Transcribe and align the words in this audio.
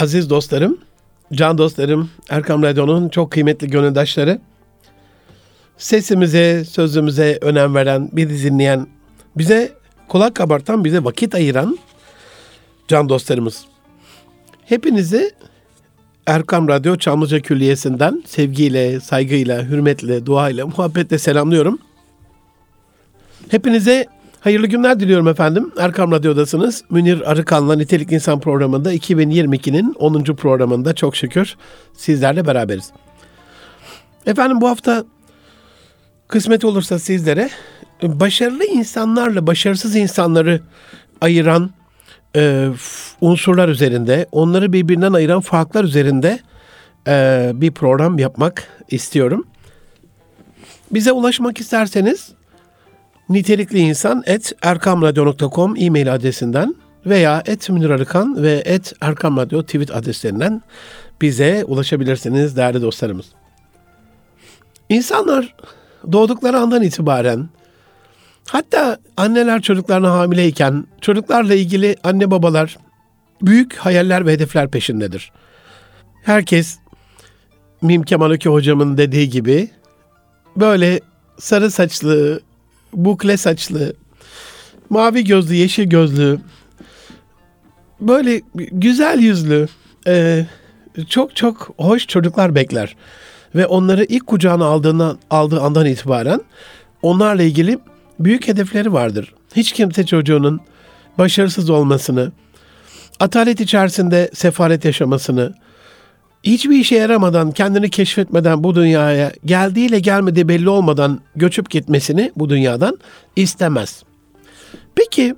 Aziz 0.00 0.30
dostlarım, 0.30 0.78
can 1.32 1.58
dostlarım, 1.58 2.10
Erkam 2.30 2.62
Radyo'nun 2.62 3.08
çok 3.08 3.30
kıymetli 3.32 3.70
gönüldaşları, 3.70 4.40
sesimize, 5.78 6.64
sözümüze 6.64 7.38
önem 7.40 7.74
veren, 7.74 8.10
bizi 8.12 8.50
dinleyen, 8.50 8.86
bize 9.36 9.72
kulak 10.08 10.34
kabartan, 10.34 10.84
bize 10.84 11.04
vakit 11.04 11.34
ayıran 11.34 11.78
can 12.88 13.08
dostlarımız. 13.08 13.64
Hepinizi 14.64 15.30
Erkam 16.26 16.68
Radyo 16.68 16.96
Çamlıca 16.96 17.40
Külliyesi'nden 17.40 18.22
sevgiyle, 18.26 19.00
saygıyla, 19.00 19.62
hürmetle, 19.62 20.26
duayla, 20.26 20.66
muhabbetle 20.66 21.18
selamlıyorum. 21.18 21.78
Hepinize 23.48 24.06
hayırlı 24.40 24.66
günler 24.66 25.00
diliyorum 25.00 25.28
efendim. 25.28 25.72
Erkam 25.78 26.12
Radyo'dasınız. 26.12 26.84
Münir 26.90 27.30
Arıkan'la 27.30 27.76
Nitelik 27.76 28.12
İnsan 28.12 28.40
programında 28.40 28.94
2022'nin 28.94 29.94
10. 29.98 30.24
programında 30.24 30.94
çok 30.94 31.16
şükür 31.16 31.56
sizlerle 31.92 32.46
beraberiz. 32.46 32.92
Efendim 34.26 34.60
bu 34.60 34.68
hafta 34.68 35.04
kısmet 36.28 36.64
olursa 36.64 36.98
sizlere 36.98 37.50
başarılı 38.02 38.64
insanlarla 38.64 39.46
başarısız 39.46 39.96
insanları 39.96 40.60
ayıran 41.20 41.70
e, 42.36 42.68
unsurlar 43.20 43.68
üzerinde, 43.68 44.26
onları 44.32 44.72
birbirinden 44.72 45.12
ayıran 45.12 45.40
farklar 45.40 45.84
üzerinde 45.84 46.38
e, 47.08 47.50
bir 47.54 47.70
program 47.70 48.18
yapmak 48.18 48.68
istiyorum. 48.90 49.46
Bize 50.90 51.12
ulaşmak 51.12 51.60
isterseniz 51.60 52.32
nitelikli 53.30 53.78
insan 53.78 54.22
et 54.26 54.52
erkamradyo.com 54.62 55.74
e-mail 55.78 56.14
adresinden 56.14 56.74
veya 57.06 57.42
et 57.46 57.70
Münir 57.70 57.90
Arıkan 57.90 58.42
ve 58.42 58.62
et 58.64 58.92
Erkam 59.00 59.36
Radyo 59.36 59.62
tweet 59.62 59.96
adreslerinden 59.96 60.62
bize 61.22 61.64
ulaşabilirsiniz 61.64 62.56
değerli 62.56 62.82
dostlarımız. 62.82 63.26
İnsanlar 64.88 65.54
doğdukları 66.12 66.58
andan 66.58 66.82
itibaren 66.82 67.48
hatta 68.48 68.98
anneler 69.16 69.62
çocuklarına 69.62 70.12
hamileyken 70.12 70.86
çocuklarla 71.00 71.54
ilgili 71.54 71.96
anne 72.04 72.30
babalar 72.30 72.78
büyük 73.42 73.76
hayaller 73.76 74.26
ve 74.26 74.32
hedefler 74.32 74.70
peşindedir. 74.70 75.32
Herkes 76.22 76.78
Mim 77.82 78.02
Kemal 78.02 78.30
Öke 78.30 78.50
hocamın 78.50 78.96
dediği 78.96 79.28
gibi 79.30 79.70
böyle 80.56 81.00
sarı 81.38 81.70
saçlı, 81.70 82.40
bukle 82.92 83.36
saçlı, 83.36 83.92
mavi 84.90 85.24
gözlü, 85.24 85.54
yeşil 85.54 85.84
gözlü, 85.84 86.38
böyle 88.00 88.40
güzel 88.54 89.18
yüzlü, 89.18 89.68
e, 90.06 90.46
çok 91.08 91.36
çok 91.36 91.74
hoş 91.76 92.06
çocuklar 92.06 92.54
bekler. 92.54 92.96
Ve 93.54 93.66
onları 93.66 94.04
ilk 94.04 94.26
kucağına 94.26 94.64
aldığından, 94.64 95.18
aldığı 95.30 95.60
andan 95.60 95.86
itibaren 95.86 96.40
onlarla 97.02 97.42
ilgili 97.42 97.78
büyük 98.20 98.48
hedefleri 98.48 98.92
vardır. 98.92 99.34
Hiç 99.56 99.72
kimse 99.72 100.06
çocuğunun 100.06 100.60
başarısız 101.18 101.70
olmasını, 101.70 102.32
atalet 103.20 103.60
içerisinde 103.60 104.30
sefaret 104.34 104.84
yaşamasını, 104.84 105.54
hiçbir 106.42 106.76
işe 106.76 106.96
yaramadan, 106.96 107.52
kendini 107.52 107.90
keşfetmeden 107.90 108.64
bu 108.64 108.74
dünyaya 108.74 109.32
geldiğiyle 109.44 110.00
gelmediği 110.00 110.48
belli 110.48 110.68
olmadan 110.68 111.20
göçüp 111.36 111.70
gitmesini 111.70 112.32
bu 112.36 112.48
dünyadan 112.48 112.98
istemez. 113.36 114.02
Peki 114.94 115.34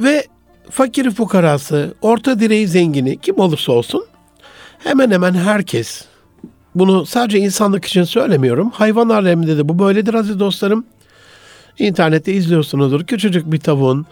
ve 0.00 0.26
fakiri 0.70 1.10
fukarası, 1.10 1.94
orta 2.02 2.40
direği 2.40 2.68
zengini 2.68 3.16
kim 3.16 3.38
olursa 3.38 3.72
olsun 3.72 4.06
hemen 4.78 5.10
hemen 5.10 5.34
herkes 5.34 6.04
bunu 6.74 7.06
sadece 7.06 7.38
insanlık 7.38 7.84
için 7.84 8.04
söylemiyorum. 8.04 8.70
Hayvan 8.70 9.08
aleminde 9.08 9.56
de 9.56 9.68
bu 9.68 9.78
böyledir 9.78 10.14
aziz 10.14 10.40
dostlarım. 10.40 10.86
İnternette 11.78 12.32
izliyorsunuzdur. 12.32 13.04
Küçücük 13.04 13.52
bir 13.52 13.60
tavuğun 13.60 14.06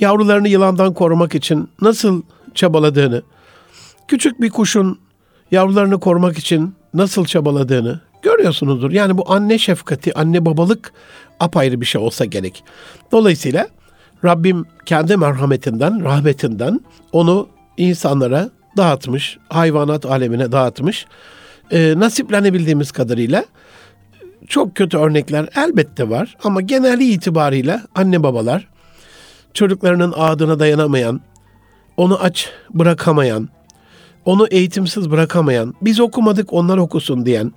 yavrularını 0.00 0.48
yılandan 0.48 0.94
korumak 0.94 1.34
için 1.34 1.68
nasıl 1.80 2.22
çabaladığını, 2.54 3.22
küçük 4.08 4.40
bir 4.40 4.50
kuşun 4.50 4.98
yavrularını 5.50 6.00
korumak 6.00 6.38
için 6.38 6.74
nasıl 6.94 7.24
çabaladığını 7.24 8.00
görüyorsunuzdur. 8.22 8.90
Yani 8.90 9.18
bu 9.18 9.32
anne 9.32 9.58
şefkati, 9.58 10.14
anne 10.14 10.44
babalık 10.44 10.92
apayrı 11.40 11.80
bir 11.80 11.86
şey 11.86 12.00
olsa 12.00 12.24
gerek. 12.24 12.64
Dolayısıyla 13.12 13.68
Rabbim 14.24 14.64
kendi 14.86 15.16
merhametinden, 15.16 16.04
rahmetinden 16.04 16.80
onu 17.12 17.48
insanlara 17.76 18.50
dağıtmış, 18.76 19.38
hayvanat 19.48 20.06
alemine 20.06 20.52
dağıtmış. 20.52 21.06
E, 21.70 21.94
nasiplenebildiğimiz 21.96 22.92
kadarıyla 22.92 23.44
çok 24.48 24.76
kötü 24.76 24.98
örnekler 24.98 25.48
elbette 25.56 26.10
var 26.10 26.36
ama 26.44 26.60
geneli 26.60 27.04
itibarıyla 27.04 27.82
anne 27.94 28.22
babalar 28.22 28.68
çocuklarının 29.54 30.14
ağdına 30.16 30.58
dayanamayan, 30.58 31.20
onu 31.96 32.22
aç 32.22 32.50
bırakamayan, 32.70 33.48
onu 34.26 34.46
eğitimsiz 34.50 35.10
bırakamayan, 35.10 35.74
biz 35.82 36.00
okumadık 36.00 36.52
onlar 36.52 36.78
okusun 36.78 37.26
diyen, 37.26 37.52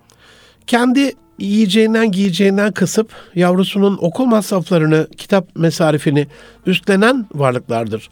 kendi 0.68 1.14
yiyeceğinden 1.40 2.12
giyeceğinden 2.12 2.72
kısıp 2.72 3.12
yavrusunun 3.36 3.98
okul 4.02 4.26
masraflarını, 4.26 5.08
kitap 5.18 5.56
mesarifini 5.56 6.28
üstlenen 6.66 7.26
varlıklardır. 7.34 8.10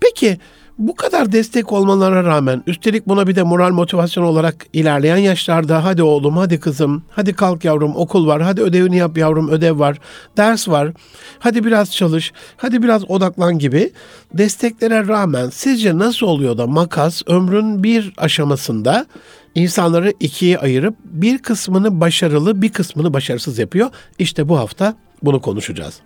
Peki 0.00 0.38
bu 0.78 0.94
kadar 0.94 1.32
destek 1.32 1.72
olmalarına 1.72 2.24
rağmen 2.24 2.62
üstelik 2.66 3.08
buna 3.08 3.26
bir 3.26 3.36
de 3.36 3.42
moral 3.42 3.70
motivasyon 3.70 4.24
olarak 4.24 4.66
ilerleyen 4.72 5.16
yaşlarda 5.16 5.84
hadi 5.84 6.02
oğlum 6.02 6.36
hadi 6.36 6.60
kızım 6.60 7.02
hadi 7.10 7.32
kalk 7.32 7.64
yavrum 7.64 7.96
okul 7.96 8.26
var 8.26 8.42
hadi 8.42 8.62
ödevini 8.62 8.96
yap 8.96 9.18
yavrum 9.18 9.48
ödev 9.48 9.78
var 9.78 9.98
ders 10.36 10.68
var 10.68 10.92
hadi 11.38 11.64
biraz 11.64 11.92
çalış 11.92 12.32
hadi 12.56 12.82
biraz 12.82 13.10
odaklan 13.10 13.58
gibi 13.58 13.92
desteklere 14.34 15.08
rağmen 15.08 15.50
sizce 15.50 15.98
nasıl 15.98 16.26
oluyor 16.26 16.58
da 16.58 16.66
makas 16.66 17.22
ömrün 17.26 17.82
bir 17.82 18.12
aşamasında 18.16 19.06
insanları 19.54 20.12
ikiye 20.20 20.58
ayırıp 20.58 20.94
bir 21.04 21.38
kısmını 21.38 22.00
başarılı 22.00 22.62
bir 22.62 22.68
kısmını 22.68 23.14
başarısız 23.14 23.58
yapıyor. 23.58 23.90
İşte 24.18 24.48
bu 24.48 24.58
hafta 24.58 24.96
bunu 25.22 25.40
konuşacağız. 25.40 26.00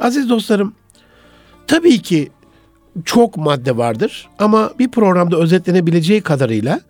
Aziz 0.00 0.28
dostlarım 0.28 0.74
tabii 1.66 2.02
ki 2.02 2.30
çok 3.04 3.36
madde 3.36 3.76
vardır 3.76 4.28
ama 4.38 4.70
bir 4.78 4.90
programda 4.90 5.36
özetlenebileceği 5.36 6.20
kadarıyla 6.20 6.80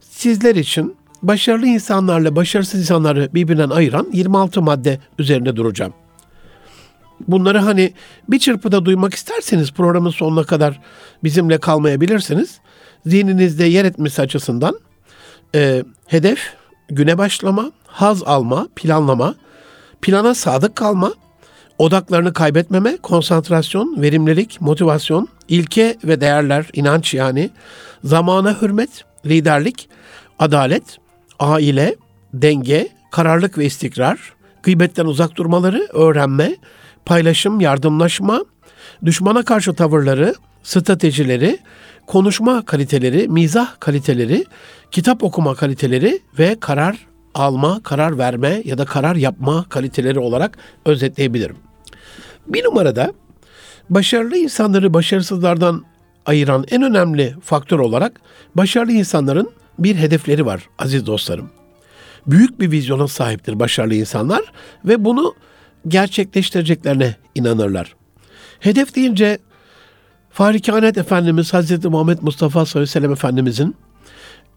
sizler 0.00 0.54
için 0.54 0.96
başarılı 1.22 1.66
insanlarla 1.66 2.36
başarısız 2.36 2.80
insanları 2.80 3.28
birbirinden 3.34 3.70
ayıran 3.70 4.08
26 4.12 4.62
madde 4.62 5.00
üzerinde 5.18 5.56
duracağım. 5.56 5.92
Bunları 7.28 7.58
hani 7.58 7.92
bir 8.28 8.38
çırpıda 8.38 8.84
duymak 8.84 9.14
isterseniz 9.14 9.72
programın 9.72 10.10
sonuna 10.10 10.44
kadar 10.44 10.80
bizimle 11.24 11.58
kalmayabilirsiniz. 11.58 12.60
Zihninizde 13.06 13.64
yer 13.64 13.84
etmesi 13.84 14.22
açısından 14.22 14.80
e, 15.54 15.84
hedef, 16.06 16.38
güne 16.88 17.18
başlama, 17.18 17.72
haz 17.86 18.22
alma, 18.22 18.68
planlama, 18.76 19.34
plana 20.02 20.34
sadık 20.34 20.76
kalma, 20.76 21.12
odaklarını 21.78 22.32
kaybetmeme, 22.32 22.96
konsantrasyon, 22.96 24.02
verimlilik, 24.02 24.60
motivasyon, 24.60 25.28
ilke 25.48 25.96
ve 26.04 26.20
değerler, 26.20 26.66
inanç 26.72 27.14
yani, 27.14 27.50
zamana 28.04 28.62
hürmet, 28.62 29.04
liderlik, 29.26 29.88
adalet, 30.38 30.98
aile, 31.38 31.96
denge, 32.34 32.88
kararlılık 33.10 33.58
ve 33.58 33.64
istikrar, 33.64 34.18
gıybetten 34.62 35.04
uzak 35.04 35.36
durmaları, 35.36 35.88
öğrenme, 35.92 36.56
paylaşım, 37.04 37.60
yardımlaşma, 37.60 38.44
düşmana 39.04 39.42
karşı 39.42 39.74
tavırları, 39.74 40.34
stratejileri, 40.62 41.58
konuşma 42.06 42.64
kaliteleri, 42.64 43.28
mizah 43.28 43.80
kaliteleri, 43.80 44.44
kitap 44.90 45.22
okuma 45.24 45.54
kaliteleri 45.54 46.20
ve 46.38 46.56
karar 46.60 47.06
alma, 47.34 47.82
karar 47.82 48.18
verme 48.18 48.62
ya 48.64 48.78
da 48.78 48.84
karar 48.84 49.16
yapma 49.16 49.64
kaliteleri 49.68 50.18
olarak 50.18 50.58
özetleyebilirim. 50.84 51.56
Bir 52.48 52.64
numarada 52.64 53.12
başarılı 53.90 54.36
insanları 54.36 54.94
başarısızlardan 54.94 55.84
ayıran 56.26 56.64
en 56.70 56.82
önemli 56.82 57.34
faktör 57.42 57.78
olarak 57.78 58.20
başarılı 58.54 58.92
insanların 58.92 59.50
bir 59.78 59.96
hedefleri 59.96 60.46
var 60.46 60.68
aziz 60.78 61.06
dostlarım. 61.06 61.50
Büyük 62.26 62.60
bir 62.60 62.70
vizyona 62.70 63.08
sahiptir 63.08 63.60
başarılı 63.60 63.94
insanlar 63.94 64.42
ve 64.84 65.04
bunu 65.04 65.34
gerçekleştireceklerine 65.88 67.16
inanırlar. 67.34 67.96
Hedef 68.60 68.94
deyince 68.94 69.38
Fahri 70.30 70.62
Kainat 70.62 70.98
Efendimiz 70.98 71.54
Hazreti 71.54 71.88
Muhammed 71.88 72.18
Mustafa 72.22 72.66
sallallahu 72.66 72.78
aleyhi 72.78 72.90
ve 72.90 72.92
sellem 72.92 73.12
Efendimizin 73.12 73.76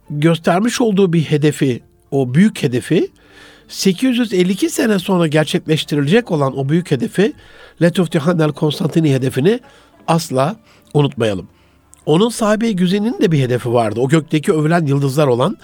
göstermiş 0.09 0.81
olduğu 0.81 1.13
bir 1.13 1.21
hedefi, 1.21 1.83
o 2.11 2.33
büyük 2.33 2.63
hedefi 2.63 3.07
852 3.69 4.69
sene 4.69 4.99
sonra 4.99 5.27
gerçekleştirilecek 5.27 6.31
olan 6.31 6.57
o 6.57 6.69
büyük 6.69 6.91
hedefi 6.91 7.33
Letuftihanel 7.81 8.51
Konstantini 8.51 9.13
hedefini 9.13 9.59
asla 10.07 10.55
unutmayalım. 10.93 11.47
Onun 12.05 12.29
sahabe-i 12.29 12.75
güzinin 12.75 13.21
de 13.21 13.31
bir 13.31 13.39
hedefi 13.39 13.73
vardı. 13.73 13.99
O 13.99 14.09
gökteki 14.09 14.53
övülen 14.53 14.85
yıldızlar 14.85 15.27
olan 15.27 15.57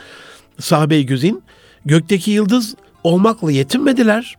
sahabe-i 0.60 1.06
güzin 1.06 1.44
gökteki 1.86 2.32
yıldız 2.32 2.76
olmakla 3.04 3.52
yetinmediler. 3.52 4.36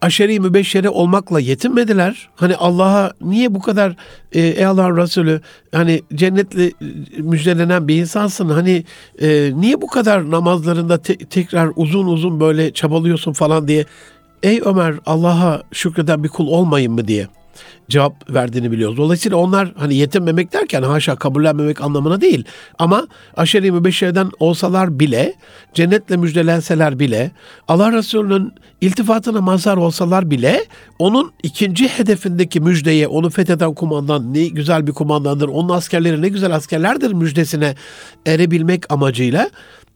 Aşeri 0.00 0.40
mübeşşere 0.40 0.88
olmakla 0.88 1.40
yetinmediler. 1.40 2.28
Hani 2.36 2.56
Allah'a 2.56 3.12
niye 3.20 3.54
bu 3.54 3.60
kadar 3.60 3.96
e, 4.32 4.40
ey 4.40 4.66
Allah 4.66 5.02
Resulü 5.02 5.40
hani 5.72 6.02
cennetle 6.14 6.66
e, 6.66 6.72
müjdelenen 7.18 7.88
bir 7.88 7.96
insansın. 7.96 8.48
Hani 8.48 8.84
e, 9.22 9.50
niye 9.54 9.82
bu 9.82 9.86
kadar 9.86 10.30
namazlarında 10.30 10.98
te- 10.98 11.16
tekrar 11.16 11.70
uzun 11.76 12.06
uzun 12.06 12.40
böyle 12.40 12.72
çabalıyorsun 12.72 13.32
falan 13.32 13.68
diye. 13.68 13.84
Ey 14.42 14.60
Ömer 14.64 14.94
Allah'a 15.06 15.62
şükreden 15.72 16.24
bir 16.24 16.28
kul 16.28 16.46
olmayın 16.46 16.92
mı 16.92 17.08
diye 17.08 17.28
cevap 17.88 18.34
verdiğini 18.34 18.72
biliyoruz. 18.72 18.96
Dolayısıyla 18.96 19.36
onlar 19.36 19.72
hani 19.76 19.94
yetinmemek 19.94 20.52
derken 20.52 20.82
haşa 20.82 21.16
kabullenmemek 21.16 21.80
anlamına 21.80 22.20
değil. 22.20 22.44
Ama 22.78 23.08
aşeri 23.36 23.72
mübeşşerden 23.72 24.30
olsalar 24.40 25.00
bile, 25.00 25.34
cennetle 25.74 26.16
müjdelenseler 26.16 26.98
bile, 26.98 27.30
Allah 27.68 27.92
Resulü'nün 27.92 28.52
iltifatına 28.80 29.40
mazhar 29.40 29.76
olsalar 29.76 30.30
bile 30.30 30.64
onun 30.98 31.32
ikinci 31.42 31.88
hedefindeki 31.88 32.60
müjdeye, 32.60 33.08
onu 33.08 33.30
fetheden 33.30 33.74
kumandan 33.74 34.34
ne 34.34 34.46
güzel 34.46 34.86
bir 34.86 34.92
kumandandır, 34.92 35.48
onun 35.48 35.68
askerleri 35.68 36.22
ne 36.22 36.28
güzel 36.28 36.54
askerlerdir 36.54 37.12
müjdesine 37.12 37.74
erebilmek 38.26 38.92
amacıyla 38.92 39.50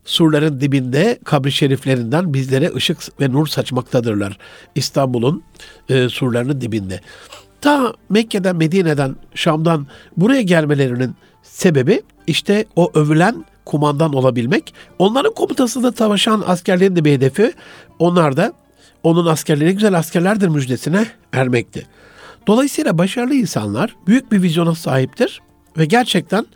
surların 0.09 0.61
dibinde 0.61 1.19
kabri 1.25 1.53
şeriflerinden 1.53 2.35
bizlere 2.35 2.75
ışık 2.75 3.21
ve 3.21 3.33
nur 3.33 3.47
saçmaktadırlar. 3.47 4.39
İstanbul'un 4.75 5.43
e, 5.89 6.09
surlarının 6.09 6.61
dibinde. 6.61 7.01
Ta 7.61 7.93
Mekke'den, 8.09 8.57
Medine'den, 8.57 9.17
Şam'dan 9.35 9.87
buraya 10.17 10.43
gelmelerinin 10.43 11.15
sebebi 11.43 12.03
işte 12.27 12.65
o 12.77 12.91
övülen 12.95 13.45
kumandan 13.65 14.15
olabilmek. 14.15 14.75
Onların 14.99 15.35
komutasında 15.35 15.93
savaşan 15.93 16.45
askerlerin 16.47 16.97
de 16.97 17.05
bir 17.05 17.13
hedefi. 17.13 17.53
Onlar 17.99 18.37
da 18.37 18.53
onun 19.03 19.27
askerleri 19.27 19.73
güzel 19.73 19.99
askerlerdir 19.99 20.49
müjdesine 20.49 21.07
ermekti. 21.33 21.87
Dolayısıyla 22.47 22.99
başarılı 22.99 23.35
insanlar 23.35 23.97
büyük 24.07 24.33
bir 24.33 24.43
vizyona 24.43 24.75
sahiptir 24.75 25.41
ve 25.79 25.85
gerçekten 25.85 26.47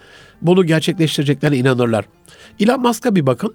bunu 0.42 0.64
gerçekleştireceklerine 0.64 1.56
inanırlar. 1.56 2.04
Elon 2.60 2.80
Musk'a 2.80 3.14
bir 3.14 3.26
bakın. 3.26 3.54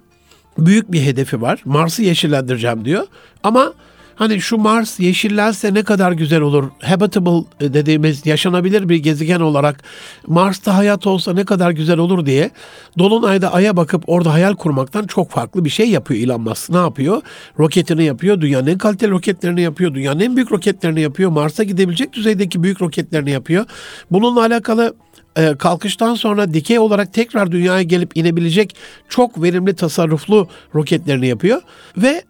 Büyük 0.58 0.92
bir 0.92 1.02
hedefi 1.02 1.40
var. 1.40 1.62
Mars'ı 1.64 2.02
yeşillendireceğim 2.02 2.84
diyor. 2.84 3.06
Ama 3.42 3.72
Hani 4.18 4.40
şu 4.40 4.58
Mars 4.58 5.00
yeşillense 5.00 5.74
ne 5.74 5.82
kadar 5.82 6.12
güzel 6.12 6.40
olur. 6.40 6.70
Habitable 6.82 7.44
dediğimiz 7.60 8.26
yaşanabilir 8.26 8.88
bir 8.88 8.96
gezegen 8.96 9.40
olarak 9.40 9.82
Mars'ta 10.26 10.76
hayat 10.76 11.06
olsa 11.06 11.34
ne 11.34 11.44
kadar 11.44 11.70
güzel 11.70 11.98
olur 11.98 12.26
diye 12.26 12.50
Dolunay'da 12.98 13.52
Ay'a 13.52 13.76
bakıp 13.76 14.04
orada 14.06 14.32
hayal 14.32 14.54
kurmaktan 14.54 15.06
çok 15.06 15.30
farklı 15.30 15.64
bir 15.64 15.70
şey 15.70 15.90
yapıyor 15.90 16.20
Elon 16.20 16.40
Musk. 16.40 16.70
Ne 16.70 16.76
yapıyor? 16.76 17.22
Roketini 17.58 18.04
yapıyor. 18.04 18.40
Dünyanın 18.40 18.66
en 18.66 18.78
kaliteli 18.78 19.10
roketlerini 19.10 19.60
yapıyor. 19.60 19.94
Dünyanın 19.94 20.20
en 20.20 20.36
büyük 20.36 20.52
roketlerini 20.52 21.00
yapıyor. 21.00 21.30
Mars'a 21.30 21.64
gidebilecek 21.64 22.12
düzeydeki 22.12 22.62
büyük 22.62 22.82
roketlerini 22.82 23.30
yapıyor. 23.30 23.64
Bununla 24.10 24.40
alakalı 24.40 24.94
e, 25.36 25.54
kalkıştan 25.58 26.14
sonra 26.14 26.54
dikey 26.54 26.78
olarak 26.78 27.12
tekrar 27.14 27.52
dünyaya 27.52 27.82
gelip 27.82 28.16
inebilecek 28.16 28.76
çok 29.08 29.42
verimli 29.42 29.74
tasarruflu 29.74 30.48
roketlerini 30.74 31.26
yapıyor 31.26 31.60
ve 31.96 32.22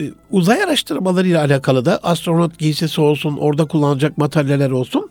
e, 0.00 0.10
uzay 0.30 0.62
araştırmalarıyla 0.62 1.44
alakalı 1.44 1.84
da 1.84 1.98
astronot 2.02 2.58
giysisi 2.58 3.00
olsun, 3.00 3.36
orada 3.36 3.64
kullanacak 3.64 4.18
materyaller 4.18 4.70
olsun, 4.70 5.10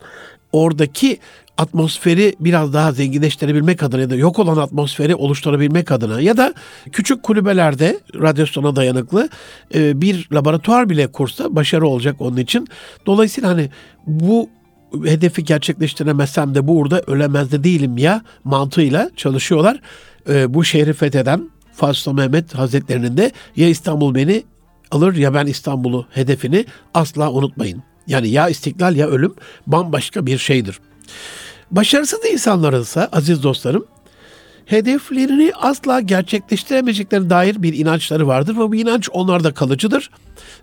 oradaki 0.52 1.18
atmosferi 1.58 2.34
biraz 2.40 2.74
daha 2.74 2.92
zenginleştirebilmek 2.92 3.82
adına 3.82 4.00
ya 4.00 4.10
da 4.10 4.16
yok 4.16 4.38
olan 4.38 4.56
atmosferi 4.56 5.14
oluşturabilmek 5.14 5.90
adına 5.90 6.20
ya 6.20 6.36
da 6.36 6.54
küçük 6.92 7.22
kulübelerde 7.22 8.00
radyasyona 8.14 8.76
dayanıklı 8.76 9.28
e, 9.74 10.00
bir 10.00 10.28
laboratuvar 10.32 10.88
bile 10.88 11.06
kursa 11.06 11.56
başarı 11.56 11.86
olacak 11.86 12.16
onun 12.18 12.36
için. 12.36 12.68
Dolayısıyla 13.06 13.50
hani 13.50 13.70
bu 14.06 14.48
hedefi 15.04 15.44
gerçekleştiremezsem 15.44 16.54
de 16.54 16.68
burada 16.68 17.00
ölemez 17.00 17.52
de 17.52 17.64
değilim 17.64 17.98
ya 17.98 18.22
mantığıyla 18.44 19.10
çalışıyorlar. 19.16 19.80
E, 20.28 20.54
bu 20.54 20.64
şehri 20.64 20.92
fetheden 20.92 21.50
Fazıl 21.72 22.12
Mehmet 22.12 22.54
Hazretlerinin 22.54 23.16
de 23.16 23.32
ya 23.56 23.68
İstanbul 23.68 24.14
beni 24.14 24.42
alır 24.90 25.16
ya 25.16 25.34
ben 25.34 25.46
İstanbul'u 25.46 26.06
hedefini 26.10 26.66
asla 26.94 27.32
unutmayın. 27.32 27.82
Yani 28.06 28.28
ya 28.28 28.48
istiklal 28.48 28.96
ya 28.96 29.06
ölüm 29.06 29.34
bambaşka 29.66 30.26
bir 30.26 30.38
şeydir. 30.38 30.80
Başarısız 31.70 32.20
insanların 32.32 32.82
ise 32.82 33.06
aziz 33.06 33.42
dostlarım 33.42 33.86
hedeflerini 34.66 35.52
asla 35.60 36.00
gerçekleştiremeyeceklerine 36.00 37.30
dair 37.30 37.62
bir 37.62 37.74
inançları 37.78 38.26
vardır 38.26 38.54
ve 38.56 38.58
bu 38.58 38.74
inanç 38.74 39.08
onlarda 39.12 39.54
kalıcıdır. 39.54 40.10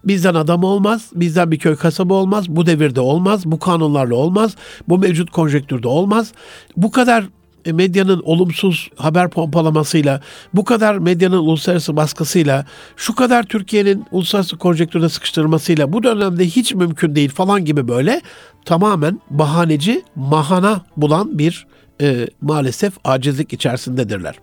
Bizden 0.03 0.35
adam 0.35 0.63
olmaz, 0.63 1.09
bizden 1.15 1.51
bir 1.51 1.59
köy 1.59 1.75
kasaba 1.75 2.13
olmaz, 2.13 2.49
bu 2.49 2.65
devirde 2.65 3.01
olmaz, 3.01 3.45
bu 3.45 3.59
kanunlarla 3.59 4.15
olmaz, 4.15 4.55
bu 4.89 4.97
mevcut 4.97 5.31
konjektürde 5.31 5.87
olmaz. 5.87 6.33
Bu 6.77 6.91
kadar 6.91 7.25
medyanın 7.65 8.21
olumsuz 8.25 8.89
haber 8.95 9.29
pompalamasıyla, 9.29 10.21
bu 10.53 10.65
kadar 10.65 10.97
medyanın 10.97 11.37
uluslararası 11.37 11.95
baskısıyla, 11.95 12.65
şu 12.97 13.15
kadar 13.15 13.43
Türkiye'nin 13.43 14.05
uluslararası 14.11 14.57
konjektürde 14.57 15.09
sıkıştırmasıyla 15.09 15.93
bu 15.93 16.03
dönemde 16.03 16.45
hiç 16.45 16.73
mümkün 16.73 17.15
değil 17.15 17.29
falan 17.29 17.65
gibi 17.65 17.87
böyle 17.87 18.21
tamamen 18.65 19.21
bahaneci, 19.29 20.03
mahana 20.15 20.81
bulan 20.97 21.39
bir 21.39 21.67
e, 22.01 22.27
maalesef 22.41 22.93
acizlik 23.03 23.53
içerisindedirler. 23.53 24.35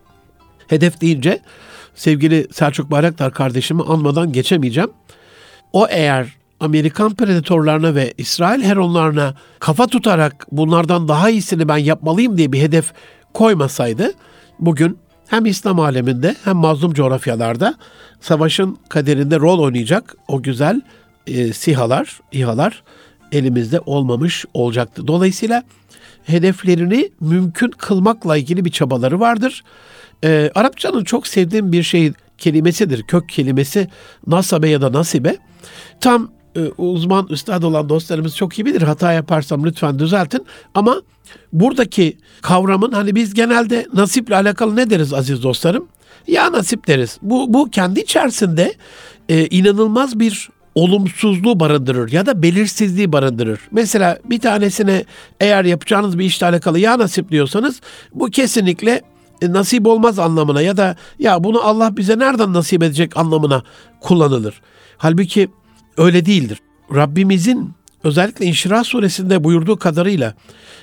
Hedef 0.69 1.01
deyince 1.01 1.41
sevgili 1.95 2.49
Selçuk 2.53 2.91
Bayraktar 2.91 3.33
kardeşimi 3.33 3.83
anmadan 3.83 4.33
geçemeyeceğim. 4.33 4.91
O 5.73 5.87
eğer 5.91 6.38
Amerikan 6.61 7.15
predatorlarına 7.15 7.95
ve 7.95 8.15
İsrail 8.19 8.63
heronlarına 8.63 9.35
kafa 9.59 9.87
tutarak 9.87 10.47
bunlardan 10.53 11.09
daha 11.09 11.31
iyisini 11.31 11.69
ben 11.69 11.77
yapmalıyım 11.77 12.39
diye 12.39 12.53
bir 12.53 12.61
hedef 12.61 12.93
koymasaydı 13.35 14.13
bugün 14.59 14.99
hem 15.29 15.47
İslam 15.47 15.81
aleminde 15.81 16.37
hem 16.45 16.57
mazlum 16.57 16.93
coğrafyalarda 16.93 17.75
savaşın 18.21 18.79
kaderinde 18.89 19.37
rol 19.37 19.59
oynayacak 19.59 20.17
o 20.29 20.43
güzel 20.43 20.81
e, 21.27 21.53
sihalar, 21.53 22.21
İHA'lar 22.33 22.83
elimizde 23.33 23.81
olmamış 23.81 24.45
olacaktı. 24.55 25.07
Dolayısıyla 25.07 25.63
hedeflerini 26.25 27.11
mümkün 27.21 27.71
kılmakla 27.71 28.37
ilgili 28.37 28.65
bir 28.65 28.71
çabaları 28.71 29.21
vardır. 29.21 29.65
E, 30.25 30.51
Arapçanın 30.55 31.05
çok 31.05 31.27
sevdiğim 31.27 31.73
bir 31.73 31.83
şey 31.83 32.13
kelimesidir. 32.39 33.03
Kök 33.03 33.29
kelimesi 33.29 33.89
nasabe 34.27 34.69
ya 34.69 34.81
da 34.81 34.93
nasibe. 34.93 35.37
Tam 36.01 36.31
uzman 36.79 37.27
üstad 37.31 37.63
olan 37.63 37.89
dostlarımız 37.89 38.37
çok 38.37 38.59
iyi 38.59 38.67
bilir. 38.67 38.83
Hata 38.83 39.13
yaparsam 39.13 39.65
lütfen 39.65 39.99
düzeltin. 39.99 40.47
Ama 40.75 41.03
buradaki 41.53 42.17
kavramın 42.43 42.93
hani 42.93 43.15
biz 43.15 43.35
genelde 43.35 43.87
nasiple 43.95 44.37
alakalı 44.37 44.77
ne 44.77 44.91
deriz 44.91 45.15
aziz 45.15 45.43
dostlarım? 45.43 45.89
Ya 46.27 46.53
nasip 46.53 46.87
deriz. 46.87 47.19
Bu, 47.23 47.55
bu 47.55 47.71
kendi 47.71 48.01
içerisinde 48.01 48.75
e, 49.29 49.47
inanılmaz 49.47 50.19
bir 50.19 50.49
olumsuzluğu 50.75 51.61
barındırır 51.61 52.13
ya 52.13 52.27
da 52.27 52.43
belirsizliği 52.43 53.13
barındırır. 53.13 53.61
Mesela 53.71 54.19
bir 54.25 54.41
tanesine 54.41 55.05
eğer 55.41 55.65
yapacağınız 55.65 56.19
bir 56.19 56.25
işle 56.25 56.47
alakalı 56.47 56.79
ya 56.79 56.99
nasip 56.99 57.31
diyorsanız 57.31 57.81
bu 58.15 58.27
kesinlikle 58.27 59.03
e, 59.43 59.53
nasip 59.53 59.87
olmaz 59.87 60.19
anlamına 60.19 60.63
ya 60.63 60.77
da 60.77 60.97
ya 61.19 61.45
bunu 61.45 61.67
Allah 61.67 61.97
bize 61.97 62.19
nereden 62.19 62.53
nasip 62.53 62.83
edecek 62.83 63.17
anlamına 63.17 63.63
kullanılır. 64.01 64.61
Halbuki 64.99 65.49
öyle 65.99 66.27
değildir. 66.27 66.59
Rabbimizin 66.95 67.71
özellikle 68.05 68.47
İnşirah 68.47 68.85
suresinde 68.85 69.45
buyurduğu 69.45 69.79
kadarıyla 69.79 70.35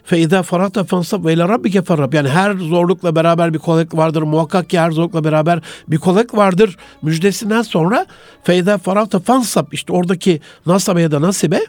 feyda 0.03 0.43
farata 0.43 0.83
fansab 0.83 1.25
ve 1.25 1.33
ile 1.33 1.43
rabbike 1.43 1.81
farrab 1.81 2.13
yani 2.13 2.29
her 2.29 2.55
zorlukla 2.55 3.15
beraber 3.15 3.53
bir 3.53 3.59
kolaylık 3.59 3.97
vardır. 3.97 4.21
Muhakkak 4.21 4.69
ki 4.69 4.79
her 4.79 4.91
zorlukla 4.91 5.23
beraber 5.23 5.61
bir 5.87 5.97
kolaylık 5.97 6.35
vardır. 6.35 6.77
Müjdesinden 7.01 7.61
sonra 7.61 8.05
feyda 8.43 8.77
farata 8.77 9.19
fansab 9.19 9.67
işte 9.71 9.93
oradaki 9.93 10.41
nasabe 10.65 11.01
ya 11.01 11.11
da 11.11 11.21
nasibe 11.21 11.59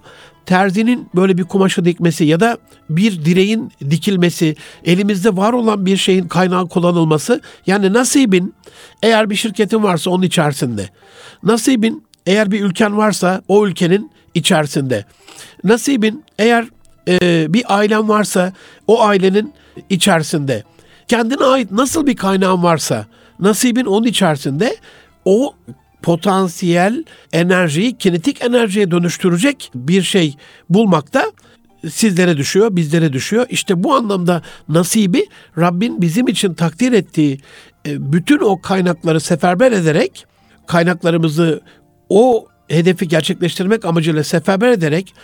terzinin 0.47 1.09
böyle 1.15 1.39
bir 1.39 1.45
kumaşı 1.45 1.85
dikmesi 1.85 2.25
ya 2.25 2.41
da 2.41 2.59
bir 2.91 3.25
direğin 3.25 3.73
dikilmesi, 3.91 4.57
elimizde 4.85 5.37
var 5.37 5.53
olan 5.53 5.87
bir 5.87 5.97
şeyin 5.97 6.29
kaynağı 6.29 6.69
kullanılması 6.69 7.41
yani 7.67 7.93
nasibin 7.93 8.55
eğer 9.03 9.31
bir 9.31 9.35
şirketin 9.35 9.83
varsa 9.83 10.11
onun 10.11 10.23
içerisinde. 10.23 10.91
Nasibin 11.43 12.06
eğer 12.27 12.51
bir 12.51 12.61
ülken 12.61 12.97
varsa 12.97 13.43
o 13.49 13.67
ülkenin 13.67 14.11
içerisinde. 14.35 15.05
Nasibin 15.65 16.25
eğer 16.39 16.65
e, 17.09 17.47
bir 17.55 17.65
ailen 17.69 18.09
varsa 18.09 18.53
o 18.87 19.03
ailenin 19.03 19.53
içerisinde. 19.91 20.65
Kendine 21.09 21.45
ait 21.45 21.71
nasıl 21.71 22.07
bir 22.07 22.17
kaynağın 22.17 22.63
varsa 22.63 23.07
nasibin 23.41 23.85
onun 23.85 24.07
içerisinde 24.07 24.77
o 25.25 25.55
potansiyel 26.03 27.05
enerjiyi 27.33 27.99
kinetik 27.99 28.45
enerjiye 28.45 28.91
dönüştürecek 28.91 29.71
bir 29.75 30.03
şey 30.03 30.35
bulmakta 30.71 31.25
sizlere 31.91 32.37
düşüyor, 32.37 32.77
bizlere 32.77 33.13
düşüyor. 33.13 33.47
İşte 33.51 33.85
bu 33.85 33.95
anlamda 33.95 34.43
nasibi 34.69 35.27
Rabbin 35.59 36.03
bizim 36.03 36.29
için 36.29 36.55
takdir 36.55 36.93
ettiği 36.93 37.41
e, 37.87 38.13
bütün 38.13 38.39
o 38.39 38.61
kaynakları 38.61 39.21
seferber 39.21 39.73
ederek 39.73 40.27
kaynaklarımızı 40.67 41.61
o 42.09 42.47
hedefi 42.69 43.09
gerçekleştirmek 43.09 43.85
amacıyla 43.85 44.25
seferber 44.25 44.69
ederek 44.69 45.15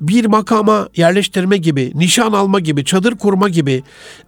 bir 0.00 0.24
makama 0.24 0.88
yerleştirme 0.96 1.56
gibi, 1.56 1.92
nişan 1.94 2.32
alma 2.32 2.60
gibi, 2.60 2.84
çadır 2.84 3.14
kurma 3.14 3.48
gibi, 3.48 3.82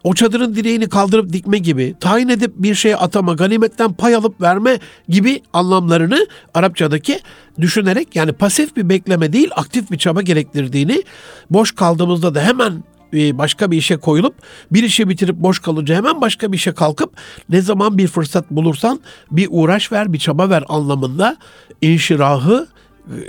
o 0.04 0.14
çadırın 0.14 0.54
direğini 0.54 0.88
kaldırıp 0.88 1.32
dikme 1.32 1.58
gibi, 1.58 1.94
tayin 2.00 2.28
edip 2.28 2.52
bir 2.56 2.74
şeye 2.74 2.96
atama, 2.96 3.34
ganimetten 3.34 3.92
pay 3.92 4.14
alıp 4.14 4.40
verme 4.40 4.78
gibi 5.08 5.42
anlamlarını 5.52 6.26
Arapçadaki 6.54 7.20
düşünerek 7.60 8.16
yani 8.16 8.32
pasif 8.32 8.76
bir 8.76 8.88
bekleme 8.88 9.32
değil 9.32 9.50
aktif 9.56 9.90
bir 9.90 9.98
çaba 9.98 10.22
gerektirdiğini, 10.22 11.02
boş 11.50 11.72
kaldığımızda 11.72 12.34
da 12.34 12.40
hemen 12.40 12.84
başka 13.14 13.70
bir 13.70 13.76
işe 13.76 13.96
koyulup 13.96 14.34
bir 14.72 14.82
işi 14.82 15.08
bitirip 15.08 15.36
boş 15.36 15.58
kalınca 15.58 15.94
hemen 15.94 16.20
başka 16.20 16.52
bir 16.52 16.56
işe 16.56 16.72
kalkıp 16.72 17.10
ne 17.48 17.60
zaman 17.60 17.98
bir 17.98 18.06
fırsat 18.06 18.50
bulursan 18.50 19.00
bir 19.30 19.48
uğraş 19.50 19.92
ver, 19.92 20.12
bir 20.12 20.18
çaba 20.18 20.50
ver 20.50 20.64
anlamında 20.68 21.36
inşirahı 21.82 22.66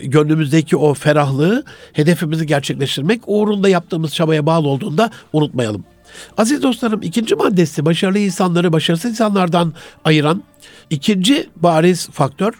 e, 0.01 0.05
gönlümüzdeki 0.05 0.77
o 0.77 0.93
ferahlığı 0.93 1.63
hedefimizi 1.93 2.47
gerçekleştirmek 2.47 3.21
uğrunda 3.27 3.69
yaptığımız 3.69 4.15
çabaya 4.15 4.45
bağlı 4.45 4.67
olduğunda 4.67 5.11
unutmayalım. 5.33 5.83
Aziz 6.37 6.63
dostlarım 6.63 7.01
ikinci 7.01 7.35
maddesi 7.35 7.85
başarılı 7.85 8.19
insanları 8.19 8.73
başarısız 8.73 9.11
insanlardan 9.11 9.73
ayıran 10.05 10.43
ikinci 10.89 11.49
bariz 11.55 12.09
faktör 12.09 12.53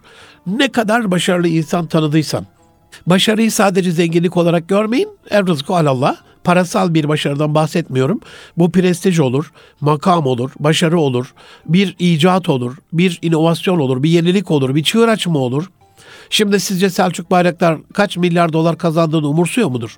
ne 0.48 0.72
kadar 0.72 1.12
başarılı 1.12 1.48
insan 1.48 1.88
tanıdıysan. 1.88 2.46
Başarıyı 3.08 3.52
sadece 3.52 3.92
zenginlik 3.92 4.38
olarak 4.38 4.68
görmeyin. 4.68 5.10
El 5.30 5.48
rızkı 5.48 5.74
alallah. 5.74 6.16
Parasal 6.46 6.94
bir 6.94 7.08
başarıdan 7.08 7.56
bahsetmiyorum. 7.56 8.20
Bu 8.58 8.72
prestij 8.72 9.20
olur, 9.20 9.52
makam 9.82 10.26
olur, 10.26 10.52
başarı 10.60 11.00
olur, 11.00 11.34
bir 11.66 11.96
icat 12.00 12.50
olur, 12.50 12.78
bir 12.94 13.20
inovasyon 13.22 13.80
olur, 13.80 14.04
bir 14.04 14.10
yenilik 14.10 14.52
olur, 14.52 14.76
bir 14.76 14.84
çığır 14.84 15.08
açma 15.08 15.40
olur. 15.40 15.70
Şimdi 16.30 16.60
sizce 16.60 16.90
Selçuk 16.90 17.32
Bayraktar 17.32 17.78
kaç 17.94 18.18
milyar 18.18 18.54
dolar 18.54 18.78
kazandığını 18.78 19.28
umursuyor 19.28 19.70
mudur? 19.70 19.98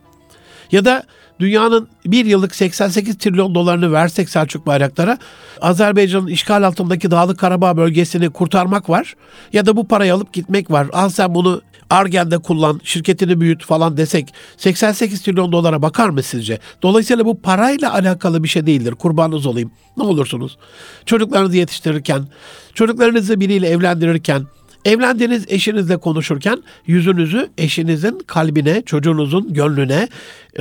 Ya 0.72 0.86
da 0.86 1.04
dünyanın 1.40 1.88
bir 2.06 2.26
yıllık 2.26 2.56
88 2.56 3.18
trilyon 3.18 3.56
dolarını 3.56 3.92
versek 3.92 4.30
Selçuk 4.30 4.68
Bayraktar'a 4.68 5.18
Azerbaycan'ın 5.62 6.28
işgal 6.28 6.64
altındaki 6.64 7.12
Dağlık 7.12 7.40
Karabağ 7.40 7.78
bölgesini 7.78 8.30
kurtarmak 8.30 8.90
var. 8.90 9.16
Ya 9.54 9.66
da 9.66 9.78
bu 9.78 9.88
parayı 9.88 10.14
alıp 10.14 10.34
gitmek 10.34 10.72
var. 10.72 10.88
Al 10.94 11.10
sen 11.10 11.36
bunu 11.36 11.62
Argen'de 11.90 12.38
kullan, 12.38 12.82
şirketini 12.84 13.42
büyüt 13.42 13.66
falan 13.66 13.98
desek 13.98 14.34
88 14.58 15.22
trilyon 15.22 15.52
dolara 15.52 15.82
bakar 15.82 16.10
mı 16.10 16.24
sizce? 16.24 16.60
Dolayısıyla 16.82 17.26
bu 17.26 17.42
parayla 17.42 17.94
alakalı 17.94 18.44
bir 18.44 18.48
şey 18.48 18.66
değildir. 18.66 18.92
Kurbanınız 18.92 19.46
olayım. 19.46 19.72
Ne 19.98 20.04
olursunuz. 20.04 20.58
Çocuklarınızı 21.06 21.58
yetiştirirken, 21.58 22.28
çocuklarınızı 22.74 23.40
biriyle 23.40 23.68
evlendirirken, 23.68 24.48
Evlendiğiniz 24.86 25.46
eşinizle 25.48 25.98
konuşurken 25.98 26.64
yüzünüzü 26.86 27.50
eşinizin 27.58 28.20
kalbine, 28.28 28.82
çocuğunuzun 28.82 29.54
gönlüne, 29.54 30.08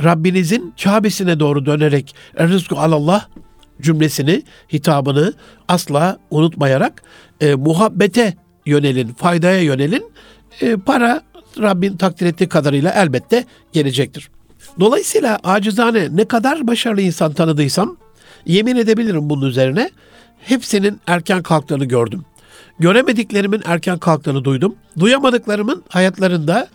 Rabbinizin 0.03 0.73
Kabe'sine 0.83 1.39
doğru 1.39 1.65
dönerek 1.65 2.15
rızkı 2.39 2.75
alallah 2.77 3.27
cümlesini, 3.81 4.43
hitabını 4.73 5.33
asla 5.67 6.19
unutmayarak 6.31 7.03
e, 7.41 7.55
muhabbete 7.55 8.33
yönelin, 8.65 9.07
faydaya 9.07 9.61
yönelin. 9.61 10.11
E, 10.61 10.77
para 10.77 11.21
Rabbin 11.59 11.97
takdir 11.97 12.25
ettiği 12.25 12.49
kadarıyla 12.49 12.91
elbette 12.91 13.45
gelecektir. 13.73 14.29
Dolayısıyla 14.79 15.39
acizane 15.43 16.07
ne 16.11 16.25
kadar 16.25 16.67
başarılı 16.67 17.01
insan 17.01 17.33
tanıdıysam 17.33 17.97
yemin 18.45 18.75
edebilirim 18.75 19.29
bunun 19.29 19.45
üzerine 19.45 19.89
hepsinin 20.39 21.01
erken 21.07 21.43
kalktığını 21.43 21.85
gördüm. 21.85 22.25
Göremediklerimin 22.79 23.61
erken 23.65 23.97
kalktığını 23.97 24.43
duydum. 24.43 24.75
Duyamadıklarımın 24.99 25.83
hayatlarında 25.89 26.67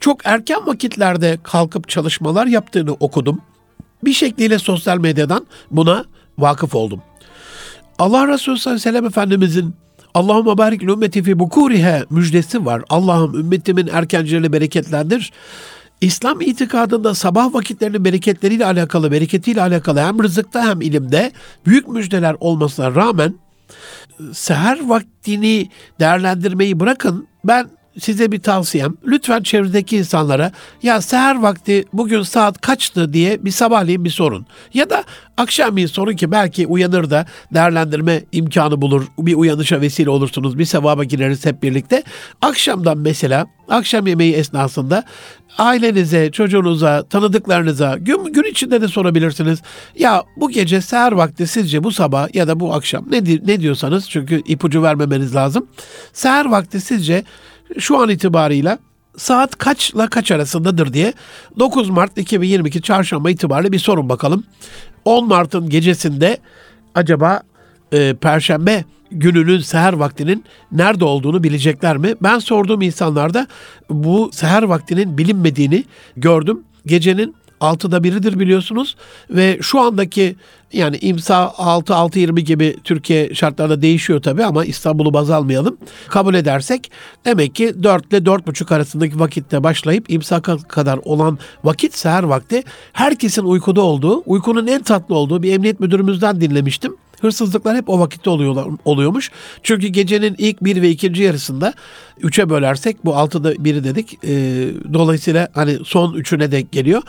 çok 0.00 0.26
erken 0.26 0.66
vakitlerde 0.66 1.38
kalkıp 1.42 1.88
çalışmalar 1.88 2.46
yaptığını 2.46 2.92
okudum. 2.92 3.40
Bir 4.04 4.12
şekliyle 4.12 4.58
sosyal 4.58 4.98
medyadan 4.98 5.46
buna 5.70 6.04
vakıf 6.38 6.74
oldum. 6.74 7.02
Allah 7.98 8.28
Resulü 8.28 8.58
sallallahu 8.58 8.80
aleyhi 8.80 8.88
ve 8.88 8.98
sellem 8.98 9.06
Efendimizin 9.06 9.74
Allahümme 10.16 10.58
barik 10.58 10.82
ümmeti 10.82 11.22
fi 11.22 11.38
bukurihe 11.38 12.04
müjdesi 12.10 12.66
var. 12.66 12.82
Allah'ım 12.88 13.34
ümmetimin 13.34 13.86
erkencilerini 13.92 14.52
bereketlendir. 14.52 15.32
İslam 16.00 16.40
itikadında 16.40 17.14
sabah 17.14 17.54
vakitlerinin 17.54 18.04
bereketleriyle 18.04 18.66
alakalı, 18.66 19.12
bereketiyle 19.12 19.62
alakalı 19.62 20.00
hem 20.00 20.22
rızıkta 20.22 20.68
hem 20.68 20.80
ilimde 20.80 21.32
büyük 21.66 21.88
müjdeler 21.88 22.36
olmasına 22.40 22.94
rağmen 22.94 23.34
seher 24.32 24.88
vaktini 24.88 25.70
değerlendirmeyi 26.00 26.80
bırakın. 26.80 27.26
Ben 27.44 27.68
size 27.98 28.32
bir 28.32 28.38
tavsiyem. 28.38 28.94
Lütfen 29.06 29.42
çevredeki 29.42 29.96
insanlara 29.96 30.52
ya 30.82 31.00
seher 31.00 31.42
vakti 31.42 31.84
bugün 31.92 32.22
saat 32.22 32.60
kaçtı 32.60 33.12
diye 33.12 33.44
bir 33.44 33.50
sabahleyin 33.50 34.04
bir 34.04 34.10
sorun. 34.10 34.46
Ya 34.74 34.90
da 34.90 35.04
akşam 35.36 35.76
bir 35.76 35.88
sorun 35.88 36.16
ki 36.16 36.30
belki 36.30 36.66
uyanır 36.66 37.10
da 37.10 37.26
değerlendirme 37.54 38.22
imkanı 38.32 38.82
bulur. 38.82 39.04
Bir 39.18 39.34
uyanışa 39.34 39.80
vesile 39.80 40.10
olursunuz. 40.10 40.58
Bir 40.58 40.64
sevaba 40.64 41.04
gireriz 41.04 41.46
hep 41.46 41.62
birlikte. 41.62 42.02
Akşamdan 42.42 42.98
mesela 42.98 43.46
akşam 43.68 44.06
yemeği 44.06 44.34
esnasında 44.34 45.04
ailenize, 45.58 46.30
çocuğunuza, 46.30 47.02
tanıdıklarınıza 47.02 47.96
gün, 47.98 48.24
gün 48.24 48.44
içinde 48.44 48.80
de 48.80 48.88
sorabilirsiniz. 48.88 49.62
Ya 49.98 50.24
bu 50.36 50.50
gece 50.50 50.80
seher 50.80 51.12
vakti 51.12 51.46
sizce 51.46 51.84
bu 51.84 51.92
sabah 51.92 52.34
ya 52.34 52.48
da 52.48 52.60
bu 52.60 52.74
akşam 52.74 53.06
ne, 53.10 53.24
ne 53.24 53.60
diyorsanız 53.60 54.10
çünkü 54.10 54.42
ipucu 54.46 54.82
vermemeniz 54.82 55.34
lazım. 55.34 55.66
Seher 56.12 56.44
vakti 56.44 56.80
sizce 56.80 57.24
şu 57.78 57.98
an 57.98 58.08
itibarıyla 58.08 58.78
saat 59.16 59.58
kaçla 59.58 60.08
kaç 60.08 60.30
arasındadır 60.30 60.92
diye 60.92 61.12
9 61.58 61.90
Mart 61.90 62.18
2022 62.18 62.82
çarşamba 62.82 63.30
itibariyle 63.30 63.72
bir 63.72 63.78
sorun 63.78 64.08
bakalım. 64.08 64.44
10 65.04 65.28
Mart'ın 65.28 65.68
gecesinde 65.68 66.38
acaba 66.94 67.42
e, 67.92 68.14
Perşembe 68.14 68.84
gününün 69.10 69.58
seher 69.58 69.92
vaktinin 69.92 70.44
nerede 70.72 71.04
olduğunu 71.04 71.42
bilecekler 71.44 71.96
mi? 71.96 72.14
Ben 72.22 72.38
sorduğum 72.38 72.82
insanlarda 72.82 73.46
bu 73.90 74.30
seher 74.32 74.62
vaktinin 74.62 75.18
bilinmediğini 75.18 75.84
gördüm. 76.16 76.62
Gecenin 76.86 77.34
6'da 77.60 78.04
biridir 78.04 78.38
biliyorsunuz 78.38 78.96
ve 79.30 79.58
şu 79.62 79.80
andaki 79.80 80.36
yani 80.72 80.98
imsa 81.00 81.44
6-6.20 81.58 82.40
gibi 82.40 82.76
Türkiye 82.84 83.34
şartlarında 83.34 83.82
değişiyor 83.82 84.22
tabii 84.22 84.44
ama 84.44 84.64
İstanbul'u 84.64 85.14
baz 85.14 85.30
almayalım. 85.30 85.76
Kabul 86.08 86.34
edersek 86.34 86.90
demek 87.24 87.54
ki 87.54 87.82
4 87.82 88.06
ile 88.06 88.18
4.30 88.18 88.74
arasındaki 88.74 89.20
vakitte 89.20 89.62
başlayıp 89.62 90.10
imsa 90.10 90.40
kadar 90.42 90.98
olan 91.04 91.38
vakit 91.64 91.94
seher 91.94 92.22
vakti 92.22 92.62
herkesin 92.92 93.42
uykuda 93.42 93.80
olduğu, 93.80 94.22
uykunun 94.26 94.66
en 94.66 94.82
tatlı 94.82 95.14
olduğu 95.14 95.42
bir 95.42 95.52
emniyet 95.52 95.80
müdürümüzden 95.80 96.40
dinlemiştim. 96.40 96.96
Hırsızlıklar 97.20 97.76
hep 97.76 97.88
o 97.88 98.00
vakitte 98.00 98.30
oluyorlar, 98.30 98.66
oluyormuş. 98.84 99.30
Çünkü 99.62 99.86
gecenin 99.86 100.34
ilk 100.38 100.64
bir 100.64 100.82
ve 100.82 100.90
ikinci 100.90 101.22
yarısında 101.22 101.74
üçe 102.22 102.50
bölersek 102.50 103.04
bu 103.04 103.16
altıda 103.16 103.64
biri 103.64 103.84
dedik. 103.84 104.24
E, 104.24 104.28
dolayısıyla 104.92 105.48
hani 105.54 105.78
son 105.84 106.14
üçüne 106.14 106.52
denk 106.52 106.72
geliyor. 106.72 107.02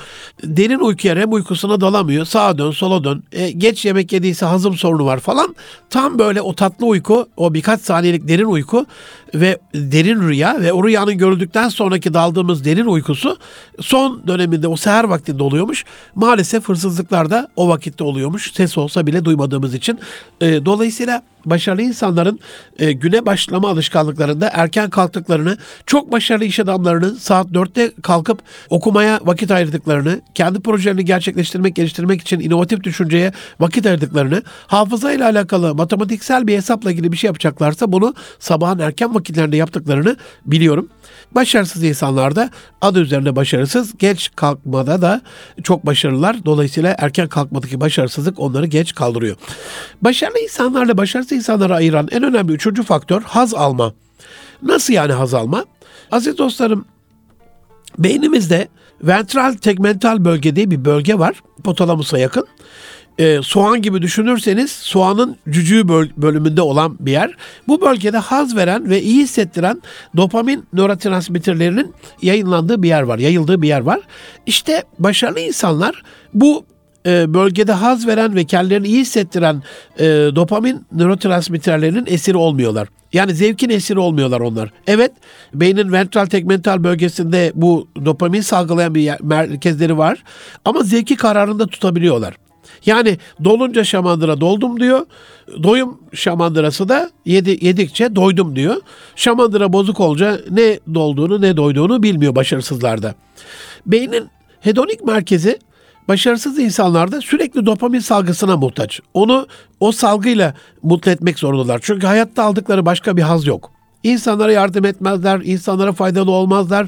Derin 0.43 0.79
uykuya 0.79 1.15
REM 1.15 1.33
uykusuna 1.33 1.81
dalamıyor. 1.81 2.25
Sağa 2.25 2.57
dön 2.57 2.71
sola 2.71 3.03
dön. 3.03 3.23
E, 3.31 3.51
geç 3.51 3.85
yemek 3.85 4.13
yediyse 4.13 4.45
hazım 4.45 4.77
sorunu 4.77 5.05
var 5.05 5.19
falan. 5.19 5.55
Tam 5.89 6.19
böyle 6.19 6.41
o 6.41 6.55
tatlı 6.55 6.85
uyku, 6.85 7.27
o 7.37 7.53
birkaç 7.53 7.81
saniyelik 7.81 8.27
derin 8.27 8.45
uyku 8.45 8.85
ve 9.35 9.57
derin 9.73 10.21
rüya 10.21 10.61
ve 10.61 10.73
o 10.73 10.87
rüyanın 10.87 11.17
görüldükten 11.17 11.69
sonraki 11.69 12.13
daldığımız 12.13 12.65
derin 12.65 12.85
uykusu 12.85 13.37
son 13.81 14.27
döneminde 14.27 14.67
o 14.67 14.75
seher 14.75 15.03
vaktinde 15.03 15.43
oluyormuş. 15.43 15.85
Maalesef 16.15 16.69
hırsızlıklar 16.69 17.29
da 17.29 17.47
o 17.55 17.69
vakitte 17.69 18.03
oluyormuş. 18.03 18.53
Ses 18.53 18.77
olsa 18.77 19.07
bile 19.07 19.25
duymadığımız 19.25 19.73
için. 19.73 19.99
E, 20.41 20.65
dolayısıyla 20.65 21.23
başarılı 21.49 21.81
insanların 21.81 22.39
e, 22.79 22.91
güne 22.91 23.25
başlama 23.25 23.69
alışkanlıklarında 23.69 24.49
erken 24.53 24.89
kalktıklarını, 24.89 25.57
çok 25.85 26.11
başarılı 26.11 26.45
iş 26.45 26.59
adamlarının 26.59 27.15
saat 27.15 27.47
4'te 27.47 27.91
kalkıp 28.01 28.39
okumaya 28.69 29.19
vakit 29.23 29.51
ayırdıklarını, 29.51 30.21
kendi 30.33 30.59
projelerini 30.59 31.05
gerçekleştirmek, 31.05 31.75
geliştirmek 31.75 32.21
için 32.21 32.39
inovatif 32.39 32.83
düşünceye 32.83 33.31
vakit 33.59 33.85
ayırdıklarını, 33.85 34.43
hafıza 34.67 35.11
ile 35.11 35.25
alakalı 35.25 35.75
matematiksel 35.75 36.47
bir 36.47 36.55
hesapla 36.55 36.91
ilgili 36.91 37.11
bir 37.11 37.17
şey 37.17 37.27
yapacaklarsa 37.27 37.91
bunu 37.91 38.13
sabahın 38.39 38.79
erken 38.79 39.15
vakitlerinde 39.15 39.57
yaptıklarını 39.57 40.17
biliyorum. 40.45 40.89
Başarısız 41.37 41.83
insanlar 41.83 42.35
da 42.35 42.49
adı 42.81 42.99
üzerinde 42.99 43.35
başarısız, 43.35 43.97
geç 43.97 44.31
kalkmada 44.35 45.01
da 45.01 45.21
çok 45.63 45.85
başarılılar. 45.85 46.45
Dolayısıyla 46.45 46.95
erken 46.97 47.27
kalkmadaki 47.27 47.81
başarısızlık 47.81 48.39
onları 48.39 48.65
geç 48.65 48.95
kaldırıyor. 48.95 49.35
Başarılı 50.01 50.39
insanlarla 50.39 50.97
başarısız 50.97 51.31
insanları 51.31 51.75
ayıran 51.75 52.07
en 52.11 52.23
önemli 52.23 52.53
üçüncü 52.53 52.83
faktör 52.83 53.21
haz 53.21 53.53
alma. 53.53 53.93
Nasıl 54.61 54.93
yani 54.93 55.13
haz 55.13 55.33
alma? 55.33 55.65
Aziz 56.11 56.37
dostlarım, 56.37 56.85
beynimizde 57.97 58.67
ventral 59.01 59.53
tegmental 59.53 60.25
bölge 60.25 60.55
diye 60.55 60.71
bir 60.71 60.85
bölge 60.85 61.19
var. 61.19 61.41
Hipotalamusa 61.59 62.17
yakın. 62.17 62.47
Ee, 63.19 63.39
soğan 63.43 63.81
gibi 63.81 64.01
düşünürseniz 64.01 64.71
soğanın 64.71 65.37
cücüğü 65.49 65.87
böl- 65.87 66.11
bölümünde 66.17 66.61
olan 66.61 66.97
bir 66.99 67.11
yer. 67.11 67.35
Bu 67.67 67.81
bölgede 67.81 68.17
haz 68.17 68.55
veren 68.55 68.89
ve 68.89 69.01
iyi 69.01 69.23
hissettiren 69.23 69.81
dopamin 70.17 70.65
nörotransmitterlerinin 70.73 71.93
yayınlandığı 72.21 72.83
bir 72.83 72.87
yer 72.87 73.01
var, 73.01 73.19
yayıldığı 73.19 73.61
bir 73.61 73.67
yer 73.67 73.81
var. 73.81 73.99
İşte 74.45 74.83
başarılı 74.99 75.39
insanlar 75.39 76.03
bu 76.33 76.65
e, 77.05 77.33
bölgede 77.33 77.71
haz 77.71 78.07
veren 78.07 78.35
ve 78.35 78.43
kendilerini 78.43 78.87
iyi 78.87 79.01
hissettiren 79.01 79.63
e, 79.99 80.05
dopamin 80.35 80.85
nörotransmitterlerinin 80.91 82.05
esiri 82.07 82.37
olmuyorlar. 82.37 82.87
Yani 83.13 83.33
zevkin 83.33 83.69
esiri 83.69 83.99
olmuyorlar 83.99 84.39
onlar. 84.39 84.69
Evet, 84.87 85.11
beynin 85.53 85.91
ventral 85.91 86.25
tegmental 86.25 86.83
bölgesinde 86.83 87.51
bu 87.55 87.87
dopamin 88.05 88.41
salgılayan 88.41 88.95
bir 88.95 89.01
yer, 89.01 89.21
merkezleri 89.21 89.97
var 89.97 90.23
ama 90.65 90.83
zevki 90.83 91.15
kararında 91.15 91.67
tutabiliyorlar. 91.67 92.33
Yani 92.85 93.17
dolunca 93.43 93.83
şamandıra 93.83 94.41
doldum 94.41 94.79
diyor. 94.79 95.05
Doyum 95.63 95.99
şamandırası 96.13 96.89
da 96.89 97.11
yedi, 97.25 97.65
yedikçe 97.65 98.15
doydum 98.15 98.55
diyor. 98.55 98.75
Şamandıra 99.15 99.73
bozuk 99.73 99.99
olunca 99.99 100.39
ne 100.49 100.79
dolduğunu 100.93 101.41
ne 101.41 101.57
doyduğunu 101.57 102.03
bilmiyor 102.03 102.35
başarısızlarda. 102.35 103.15
Beynin 103.85 104.29
hedonik 104.59 105.03
merkezi 105.03 105.59
başarısız 106.07 106.59
insanlarda 106.59 107.21
sürekli 107.21 107.65
dopamin 107.65 107.99
salgısına 107.99 108.57
muhtaç. 108.57 108.99
Onu 109.13 109.47
o 109.79 109.91
salgıyla 109.91 110.53
mutlu 110.83 111.11
etmek 111.11 111.39
zorundalar. 111.39 111.79
Çünkü 111.83 112.07
hayatta 112.07 112.43
aldıkları 112.43 112.85
başka 112.85 113.17
bir 113.17 113.21
haz 113.21 113.47
yok. 113.47 113.76
İnsanlara 114.07 114.51
yardım 114.51 114.85
etmezler, 114.85 115.41
insanlara 115.43 115.93
faydalı 115.93 116.31
olmazlar, 116.31 116.87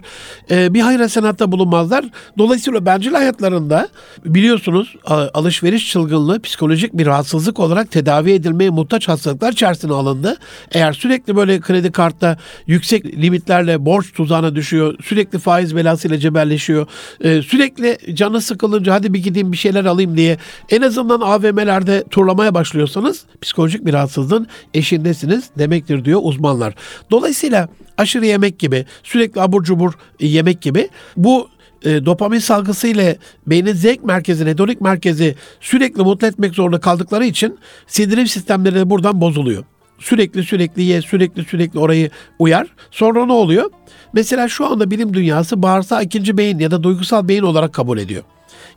e, 0.52 0.74
bir 0.74 0.82
hayır 0.82 1.08
senatta 1.08 1.52
bulunmazlar. 1.52 2.06
Dolayısıyla 2.38 2.86
bencil 2.86 3.14
hayatlarında 3.14 3.88
biliyorsunuz 4.26 4.96
alışveriş 5.34 5.92
çılgınlığı 5.92 6.42
psikolojik 6.42 6.94
bir 6.94 7.06
rahatsızlık 7.06 7.60
olarak 7.60 7.92
tedavi 7.92 8.32
edilmeye 8.32 8.70
muhtaç 8.70 9.08
hastalıklar 9.08 9.52
içerisine 9.52 9.94
alındı. 9.94 10.38
Eğer 10.72 10.94
sürekli 10.94 11.36
böyle 11.36 11.60
kredi 11.60 11.92
kartta 11.92 12.38
yüksek 12.68 13.06
limitlerle 13.06 13.86
borç 13.86 14.14
tuzağına 14.14 14.56
düşüyor, 14.56 14.96
sürekli 15.04 15.40
faiz 15.40 15.76
belasıyla 15.76 16.18
cebelleşiyor, 16.18 16.88
e, 17.22 17.42
sürekli 17.42 18.16
canı 18.16 18.42
sıkılınca 18.42 18.94
hadi 18.94 19.14
bir 19.14 19.24
gideyim 19.24 19.52
bir 19.52 19.58
şeyler 19.58 19.86
alayım 19.86 20.18
diye 20.18 20.38
en 20.70 20.82
azından 20.82 21.22
AVM'lerde 21.22 22.04
turlamaya 22.10 22.54
başlıyorsanız 22.54 23.26
psikolojik 23.42 23.86
bir 23.86 23.94
rahatsızlığın 23.94 24.48
eşindesiniz 24.74 25.50
demektir 25.58 26.06
diyor 26.06 26.20
uzmanlar. 26.24 26.76
Dolayısıyla 27.12 27.70
aşırı 27.98 28.26
yemek 28.26 28.60
gibi, 28.60 28.86
sürekli 29.04 29.42
abur 29.42 29.64
cubur 29.64 29.94
yemek 30.20 30.62
gibi 30.62 30.90
bu 31.18 31.50
e, 31.84 32.06
dopamin 32.06 32.40
salgısı 32.40 32.88
ile 32.88 33.18
beynin 33.48 33.74
zevk 33.74 34.04
merkezi, 34.04 34.46
hedonik 34.46 34.82
merkezi 34.82 35.36
sürekli 35.62 36.04
mutlu 36.04 36.28
etmek 36.28 36.56
zorunda 36.56 36.80
kaldıkları 36.80 37.26
için 37.26 37.60
sindirim 37.88 38.28
sistemleri 38.28 38.76
de 38.76 38.90
buradan 38.90 39.22
bozuluyor. 39.22 39.64
Sürekli 40.00 40.44
sürekli 40.44 40.84
ye, 40.84 41.02
sürekli 41.02 41.44
sürekli 41.44 41.80
orayı 41.80 42.10
uyar. 42.40 42.68
Sonra 42.92 43.26
ne 43.26 43.34
oluyor? 43.34 43.72
Mesela 44.14 44.48
şu 44.48 44.66
anda 44.66 44.92
bilim 44.92 45.14
dünyası 45.14 45.62
bağırsağı 45.64 46.04
ikinci 46.04 46.38
beyin 46.38 46.60
ya 46.60 46.72
da 46.72 46.84
duygusal 46.84 47.28
beyin 47.28 47.44
olarak 47.44 47.74
kabul 47.74 47.98
ediyor. 47.98 48.24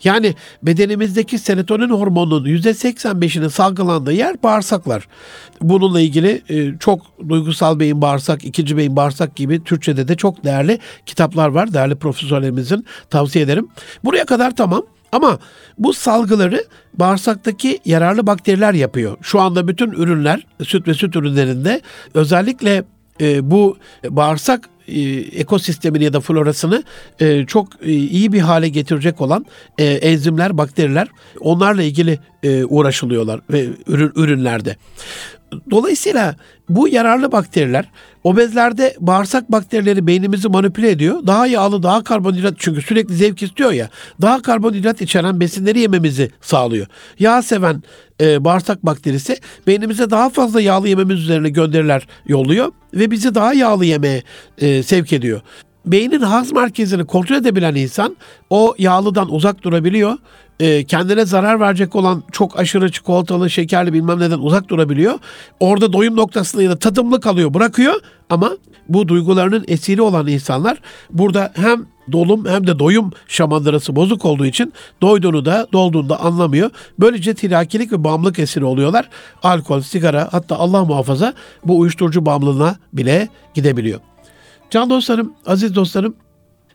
Yani 0.05 0.35
bedenimizdeki 0.62 1.38
serotonin 1.38 1.91
hormonunun 1.91 2.49
%85'inin 2.49 3.49
salgılandığı 3.49 4.12
yer 4.12 4.43
bağırsaklar. 4.43 5.09
Bununla 5.61 6.00
ilgili 6.00 6.43
e, 6.49 6.79
çok 6.79 7.29
duygusal 7.29 7.81
beyin 7.81 8.00
bağırsak, 8.00 8.45
ikinci 8.45 8.76
beyin 8.76 8.97
bağırsak 8.97 9.37
gibi 9.37 9.64
Türkçe'de 9.64 10.09
de 10.09 10.17
çok 10.17 10.45
değerli 10.45 10.79
kitaplar 11.07 11.49
var. 11.49 11.73
Değerli 11.73 11.95
profesörlerimizin 11.97 12.87
tavsiye 13.11 13.45
ederim. 13.45 13.69
Buraya 14.05 14.25
kadar 14.25 14.57
tamam. 14.57 14.83
Ama 15.12 15.38
bu 15.79 15.93
salgıları 15.93 16.64
bağırsaktaki 16.95 17.79
yararlı 17.85 18.26
bakteriler 18.26 18.75
yapıyor. 18.75 19.17
Şu 19.23 19.41
anda 19.41 19.69
bütün 19.69 19.91
ürünler, 19.91 20.47
süt 20.64 20.88
ve 20.88 20.95
süt 20.95 21.17
ürünlerinde 21.17 21.81
özellikle 22.14 22.85
e, 23.21 23.50
bu 23.50 23.76
bağırsak 24.09 24.69
ekosistemini 25.36 26.04
ya 26.04 26.12
da 26.12 26.21
florasını 26.21 26.82
e, 27.21 27.47
çok 27.47 27.68
e, 27.82 27.92
iyi 27.92 28.32
bir 28.32 28.40
hale 28.40 28.68
getirecek 28.68 29.21
olan 29.21 29.47
e, 29.78 29.84
enzimler, 29.84 30.58
bakteriler 30.58 31.08
onlarla 31.40 31.82
ilgili 31.82 32.18
e, 32.42 32.64
uğraşılıyorlar 32.64 33.40
ve 33.50 33.66
ürün, 33.86 34.12
ürünlerde. 34.16 34.76
Dolayısıyla 35.71 36.36
bu 36.68 36.88
yararlı 36.88 37.32
bakteriler 37.32 37.90
obezlerde 38.25 38.97
bağırsak 39.00 39.52
bakterileri 39.52 40.06
beynimizi 40.06 40.49
manipüle 40.49 40.91
ediyor. 40.91 41.26
Daha 41.26 41.47
yağlı, 41.47 41.82
daha 41.82 42.04
karbonhidrat 42.04 42.54
çünkü 42.58 42.82
sürekli 42.82 43.15
zevk 43.15 43.43
istiyor 43.43 43.73
ya. 43.73 43.89
Daha 44.21 44.43
karbonhidrat 44.43 45.00
içeren 45.00 45.41
besinleri 45.41 45.80
yememizi 45.80 46.30
sağlıyor. 46.41 46.87
Yağ 47.19 47.43
seven 47.43 47.82
e, 48.21 48.45
bağırsak 48.45 48.87
bakterisi 48.87 49.37
beynimize 49.67 50.11
daha 50.11 50.30
fazla 50.30 50.61
yağlı 50.61 50.89
yememiz 50.89 51.21
üzerine 51.21 51.49
gönderiler 51.49 52.06
yolluyor 52.26 52.73
ve 52.95 53.11
bizi 53.11 53.35
daha 53.35 53.54
yağlı 53.54 53.85
yemeye 53.85 54.23
e, 54.58 54.82
sevk 54.82 55.13
ediyor 55.13 55.41
beynin 55.87 56.21
haz 56.21 56.52
merkezini 56.52 57.04
kontrol 57.04 57.37
edebilen 57.37 57.75
insan 57.75 58.17
o 58.50 58.75
yağlıdan 58.78 59.35
uzak 59.35 59.63
durabiliyor. 59.63 60.19
E, 60.63 60.85
kendine 60.85 61.25
zarar 61.25 61.61
verecek 61.61 61.97
olan 61.97 62.23
çok 62.33 62.59
aşırı 62.59 62.93
çikolatalı, 62.93 63.51
şekerli 63.51 63.93
bilmem 63.93 64.21
neden 64.21 64.39
uzak 64.39 64.69
durabiliyor. 64.69 65.19
Orada 65.61 65.93
doyum 65.93 66.17
noktasında 66.17 66.63
ya 66.63 66.71
da 66.71 66.79
tadımlı 66.79 67.21
kalıyor, 67.21 67.55
bırakıyor. 67.55 67.95
Ama 68.31 68.51
bu 68.89 69.09
duygularının 69.09 69.65
esiri 69.69 70.03
olan 70.03 70.27
insanlar 70.27 70.81
burada 71.11 71.53
hem 71.55 71.87
dolum 72.13 72.47
hem 72.47 72.67
de 72.67 72.79
doyum 72.79 73.11
şamandırası 73.29 73.97
bozuk 73.97 74.25
olduğu 74.25 74.47
için 74.47 74.73
doyduğunu 75.03 75.45
da 75.45 75.67
dolduğunu 75.73 76.09
da 76.09 76.21
anlamıyor. 76.21 76.71
Böylece 76.99 77.35
tirakilik 77.35 77.93
ve 77.93 78.05
bağımlılık 78.05 78.39
esiri 78.39 78.65
oluyorlar. 78.65 79.09
Alkol, 79.43 79.81
sigara 79.81 80.29
hatta 80.33 80.57
Allah 80.57 80.85
muhafaza 80.85 81.35
bu 81.65 81.79
uyuşturucu 81.79 82.27
bağımlılığına 82.27 82.77
bile 82.93 83.29
gidebiliyor. 83.55 84.01
Can 84.71 84.91
dostlarım, 84.91 85.33
aziz 85.47 85.75
dostlarım, 85.75 86.15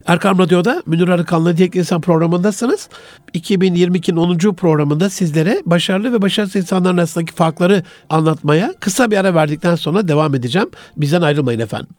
Erkam 0.08 0.40
Radyo'da 0.40 0.84
Münir 0.86 1.08
Arıkan'la 1.08 1.58
Diyek 1.58 1.76
İnsan 1.76 2.02
programındasınız. 2.02 2.90
2022'nin 3.34 4.18
10. 4.18 4.38
programında 4.56 5.10
sizlere 5.10 5.62
başarılı 5.66 6.14
ve 6.14 6.22
başarısız 6.22 6.56
insanların 6.56 6.98
arasındaki 6.98 7.34
farkları 7.34 7.84
anlatmaya 8.10 8.74
kısa 8.80 9.12
bir 9.12 9.18
ara 9.18 9.36
verdikten 9.36 9.76
sonra 9.76 10.08
devam 10.08 10.36
edeceğim. 10.36 10.70
Bizden 10.98 11.22
ayrılmayın 11.22 11.60
efendim. 11.60 11.90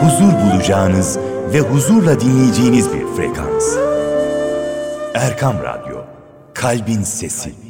Huzur 0.00 0.32
bulacağınız 0.32 1.18
ve 1.52 1.60
huzurla 1.60 2.20
dinleyeceğiniz 2.20 2.92
bir 2.92 3.06
frekans. 3.16 3.76
Erkam 5.14 5.56
Radyo, 5.62 5.96
Kalbin 6.54 7.02
Sesi. 7.02 7.67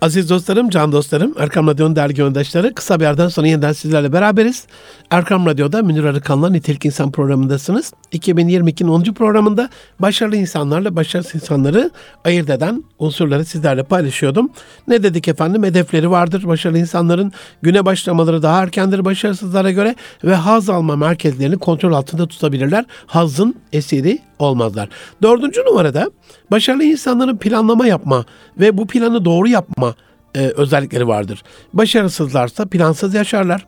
Aziz 0.00 0.30
dostlarım, 0.30 0.68
can 0.68 0.92
dostlarım, 0.92 1.34
Erkam 1.38 1.66
Radyo'nun 1.66 1.96
değerli 1.96 2.14
göndaşları 2.14 2.74
kısa 2.74 3.00
bir 3.00 3.04
yerden 3.04 3.28
sonra 3.28 3.46
yeniden 3.46 3.72
sizlerle 3.72 4.12
beraberiz. 4.12 4.66
Erkam 5.10 5.46
Radyo'da 5.46 5.82
Münir 5.82 6.04
Arıkan'la 6.04 6.50
Nitelik 6.50 6.84
İnsan 6.84 7.12
programındasınız. 7.12 7.92
2022'nin 8.12 8.88
10. 8.88 9.02
programında 9.02 9.68
başarılı 9.98 10.36
insanlarla 10.36 10.96
başarısız 10.96 11.34
insanları 11.34 11.90
ayırt 12.24 12.50
eden 12.50 12.84
unsurları 12.98 13.44
sizlerle 13.44 13.82
paylaşıyordum. 13.82 14.50
Ne 14.88 15.02
dedik 15.02 15.28
efendim? 15.28 15.62
Hedefleri 15.62 16.10
vardır 16.10 16.46
başarılı 16.46 16.78
insanların. 16.78 17.32
Güne 17.62 17.84
başlamaları 17.84 18.42
daha 18.42 18.62
erkendir 18.62 19.04
başarısızlara 19.04 19.70
göre 19.70 19.94
ve 20.24 20.34
haz 20.34 20.70
alma 20.70 20.96
merkezlerini 20.96 21.58
kontrol 21.58 21.92
altında 21.92 22.28
tutabilirler. 22.28 22.84
Hazın 23.06 23.54
esiri 23.72 24.18
olmazlar. 24.38 24.88
Dördüncü 25.22 25.60
numarada 25.60 26.10
başarılı 26.50 26.84
insanların 26.84 27.36
planlama 27.36 27.86
yapma 27.86 28.24
ve 28.58 28.78
bu 28.78 28.86
planı 28.86 29.24
doğru 29.24 29.48
yapma 29.48 29.94
e, 30.34 30.40
özellikleri 30.40 31.08
vardır. 31.08 31.42
Başarısızlarsa 31.72 32.66
plansız 32.66 33.14
yaşarlar. 33.14 33.66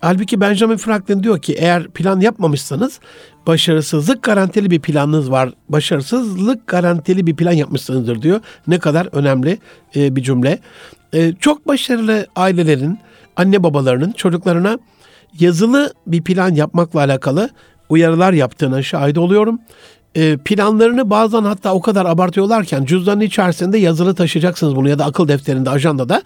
Halbuki 0.00 0.40
Benjamin 0.40 0.76
Franklin 0.76 1.22
diyor 1.22 1.42
ki 1.42 1.52
eğer 1.58 1.88
plan 1.88 2.20
yapmamışsanız 2.20 3.00
başarısızlık 3.46 4.22
garantili 4.22 4.70
bir 4.70 4.80
planınız 4.80 5.30
var. 5.30 5.52
Başarısızlık 5.68 6.66
garantili 6.66 7.26
bir 7.26 7.36
plan 7.36 7.52
yapmışsınızdır 7.52 8.22
diyor. 8.22 8.40
Ne 8.66 8.78
kadar 8.78 9.08
önemli 9.12 9.58
e, 9.96 10.16
bir 10.16 10.22
cümle. 10.22 10.58
E, 11.14 11.32
çok 11.32 11.68
başarılı 11.68 12.26
ailelerin, 12.36 12.98
anne 13.36 13.62
babalarının 13.62 14.12
çocuklarına 14.12 14.78
yazılı 15.40 15.92
bir 16.06 16.22
plan 16.22 16.54
yapmakla 16.54 17.00
alakalı 17.00 17.50
uyarılar 17.88 18.32
yaptığına 18.32 18.82
şahit 18.82 19.18
oluyorum. 19.18 19.60
E, 20.14 20.36
planlarını 20.36 21.10
bazen 21.10 21.42
hatta 21.42 21.74
o 21.74 21.80
kadar 21.80 22.06
abartıyorlarken 22.06 22.84
cüzdanın 22.84 23.20
içerisinde 23.20 23.78
yazılı 23.78 24.14
taşıyacaksınız 24.14 24.76
bunu 24.76 24.88
ya 24.88 24.98
da 24.98 25.04
akıl 25.04 25.28
defterinde, 25.28 25.70
ajandada. 25.70 26.22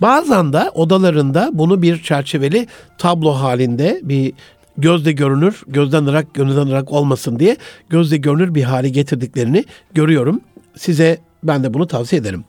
Bazen 0.00 0.52
de 0.52 0.70
odalarında 0.74 1.50
bunu 1.52 1.82
bir 1.82 2.02
çerçeveli 2.02 2.66
tablo 2.98 3.30
halinde 3.30 4.00
bir 4.02 4.32
gözde 4.78 5.12
görünür, 5.12 5.62
gözden 5.66 6.06
ırak, 6.06 6.34
gönülden 6.34 6.66
ırak 6.66 6.92
olmasın 6.92 7.38
diye 7.38 7.56
gözde 7.88 8.16
görünür 8.16 8.54
bir 8.54 8.62
hale 8.62 8.88
getirdiklerini 8.88 9.64
görüyorum. 9.94 10.40
Size 10.76 11.18
ben 11.42 11.64
de 11.64 11.74
bunu 11.74 11.86
tavsiye 11.86 12.20
ederim. 12.20 12.44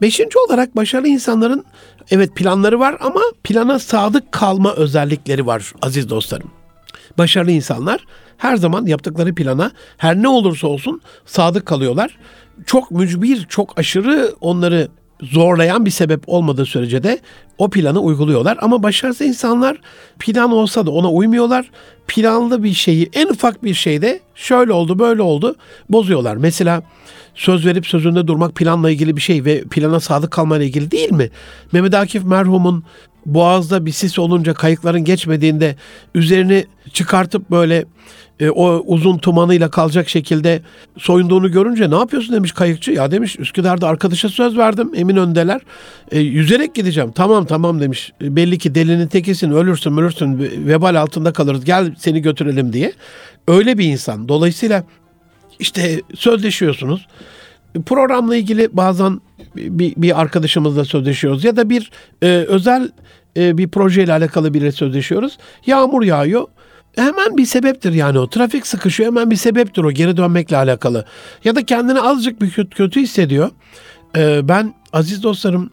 Beşinci 0.00 0.38
olarak 0.48 0.76
başarılı 0.76 1.08
insanların 1.08 1.64
evet 2.10 2.34
planları 2.34 2.80
var 2.80 2.96
ama 3.00 3.20
plana 3.44 3.78
sadık 3.78 4.32
kalma 4.32 4.72
özellikleri 4.72 5.46
var 5.46 5.72
aziz 5.82 6.10
dostlarım. 6.10 6.50
Başarılı 7.18 7.50
insanlar 7.50 8.00
her 8.38 8.56
zaman 8.56 8.86
yaptıkları 8.86 9.34
plana 9.34 9.70
her 9.96 10.16
ne 10.16 10.28
olursa 10.28 10.66
olsun 10.66 11.00
sadık 11.26 11.66
kalıyorlar. 11.66 12.18
Çok 12.66 12.90
mücbir, 12.90 13.46
çok 13.48 13.78
aşırı 13.78 14.34
onları 14.40 14.88
zorlayan 15.22 15.86
bir 15.86 15.90
sebep 15.90 16.22
olmadığı 16.26 16.66
sürece 16.66 17.02
de 17.02 17.18
o 17.58 17.70
planı 17.70 18.00
uyguluyorlar. 18.00 18.58
Ama 18.60 18.82
başarısız 18.82 19.26
insanlar 19.26 19.76
plan 20.18 20.52
olsa 20.52 20.86
da 20.86 20.90
ona 20.90 21.10
uymuyorlar. 21.10 21.70
Planlı 22.06 22.62
bir 22.62 22.72
şeyi 22.72 23.10
en 23.12 23.26
ufak 23.26 23.64
bir 23.64 23.74
şeyde 23.74 24.20
şöyle 24.34 24.72
oldu 24.72 24.98
böyle 24.98 25.22
oldu 25.22 25.56
bozuyorlar. 25.90 26.36
Mesela 26.36 26.82
söz 27.34 27.66
verip 27.66 27.86
sözünde 27.86 28.26
durmak 28.26 28.54
planla 28.54 28.90
ilgili 28.90 29.16
bir 29.16 29.20
şey 29.20 29.44
ve 29.44 29.64
plana 29.64 30.00
sadık 30.00 30.30
kalmayla 30.30 30.66
ilgili 30.66 30.90
değil 30.90 31.12
mi? 31.12 31.30
Mehmet 31.72 31.94
Akif 31.94 32.24
merhumun 32.24 32.84
boğazda 33.26 33.86
bir 33.86 33.92
sis 33.92 34.18
olunca 34.18 34.54
kayıkların 34.54 35.04
geçmediğinde 35.04 35.76
üzerini 36.14 36.66
çıkartıp 36.92 37.50
böyle 37.50 37.84
e, 38.40 38.50
o 38.50 38.82
uzun 38.86 39.18
tumanıyla 39.18 39.70
kalacak 39.70 40.08
şekilde 40.08 40.62
soyunduğunu 40.98 41.52
görünce 41.52 41.90
ne 41.90 41.94
yapıyorsun 41.94 42.34
demiş 42.34 42.52
kayıkçı. 42.52 42.92
Ya 42.92 43.10
demiş 43.10 43.38
Üsküdar'da 43.38 43.88
arkadaşa 43.88 44.28
söz 44.28 44.58
verdim 44.58 44.90
emin 44.96 45.16
öndeler. 45.16 45.60
E, 46.10 46.20
yüzerek 46.20 46.74
gideceğim. 46.74 47.12
Tamam 47.12 47.44
tamam 47.46 47.80
demiş. 47.80 48.12
E, 48.22 48.36
belli 48.36 48.58
ki 48.58 48.74
delinin 48.74 49.06
tekisin 49.06 49.50
ölürsün 49.50 49.96
ölürsün 49.96 50.38
vebal 50.68 50.94
altında 50.94 51.32
kalırız 51.32 51.64
gel 51.64 51.94
seni 51.98 52.22
götürelim 52.22 52.72
diye. 52.72 52.92
Öyle 53.48 53.78
bir 53.78 53.84
insan. 53.84 54.28
Dolayısıyla 54.28 54.84
işte 55.58 56.00
sözleşiyorsunuz. 56.14 57.06
Programla 57.86 58.36
ilgili 58.36 58.68
bazen 58.72 59.20
bir, 59.56 59.94
bir 59.96 60.20
arkadaşımızla 60.20 60.84
sözleşiyoruz 60.84 61.44
ya 61.44 61.56
da 61.56 61.70
bir 61.70 61.90
e, 62.22 62.26
özel 62.26 62.90
e, 63.36 63.58
bir 63.58 63.68
projeyle 63.68 64.12
alakalı 64.12 64.54
biriyle 64.54 64.72
sözleşiyoruz. 64.72 65.38
Yağmur 65.66 66.02
yağıyor 66.02 66.46
hemen 66.96 67.36
bir 67.36 67.46
sebeptir 67.46 67.92
yani 67.92 68.18
o. 68.18 68.26
Trafik 68.26 68.66
sıkışıyor 68.66 69.08
hemen 69.10 69.30
bir 69.30 69.36
sebeptir 69.36 69.84
o 69.84 69.92
geri 69.92 70.16
dönmekle 70.16 70.56
alakalı. 70.56 71.04
Ya 71.44 71.56
da 71.56 71.66
kendini 71.66 72.00
azıcık 72.00 72.42
bir 72.42 72.50
kötü, 72.50 72.76
kötü 72.76 73.00
hissediyor. 73.00 73.50
Ee, 74.16 74.48
ben 74.48 74.74
aziz 74.92 75.22
dostlarım 75.22 75.70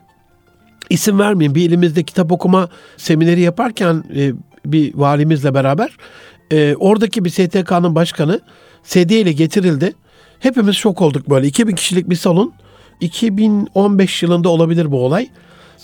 isim 0.89 1.19
vermeyeyim 1.19 1.55
bir 1.55 1.69
elimizde 1.69 2.03
kitap 2.03 2.31
okuma 2.31 2.69
semineri 2.97 3.41
yaparken 3.41 4.03
e, 4.15 4.31
bir 4.65 4.95
valimizle 4.95 5.53
beraber 5.53 5.97
e, 6.51 6.75
oradaki 6.75 7.25
bir 7.25 7.29
STK'nın 7.29 7.95
başkanı 7.95 8.39
sedye 8.83 9.19
ile 9.21 9.31
getirildi. 9.31 9.93
Hepimiz 10.39 10.75
şok 10.75 11.01
olduk 11.01 11.29
böyle. 11.29 11.47
2000 11.47 11.75
kişilik 11.75 12.09
bir 12.09 12.15
salon. 12.15 12.53
2015 12.99 14.23
yılında 14.23 14.49
olabilir 14.49 14.91
bu 14.91 15.05
olay. 15.05 15.29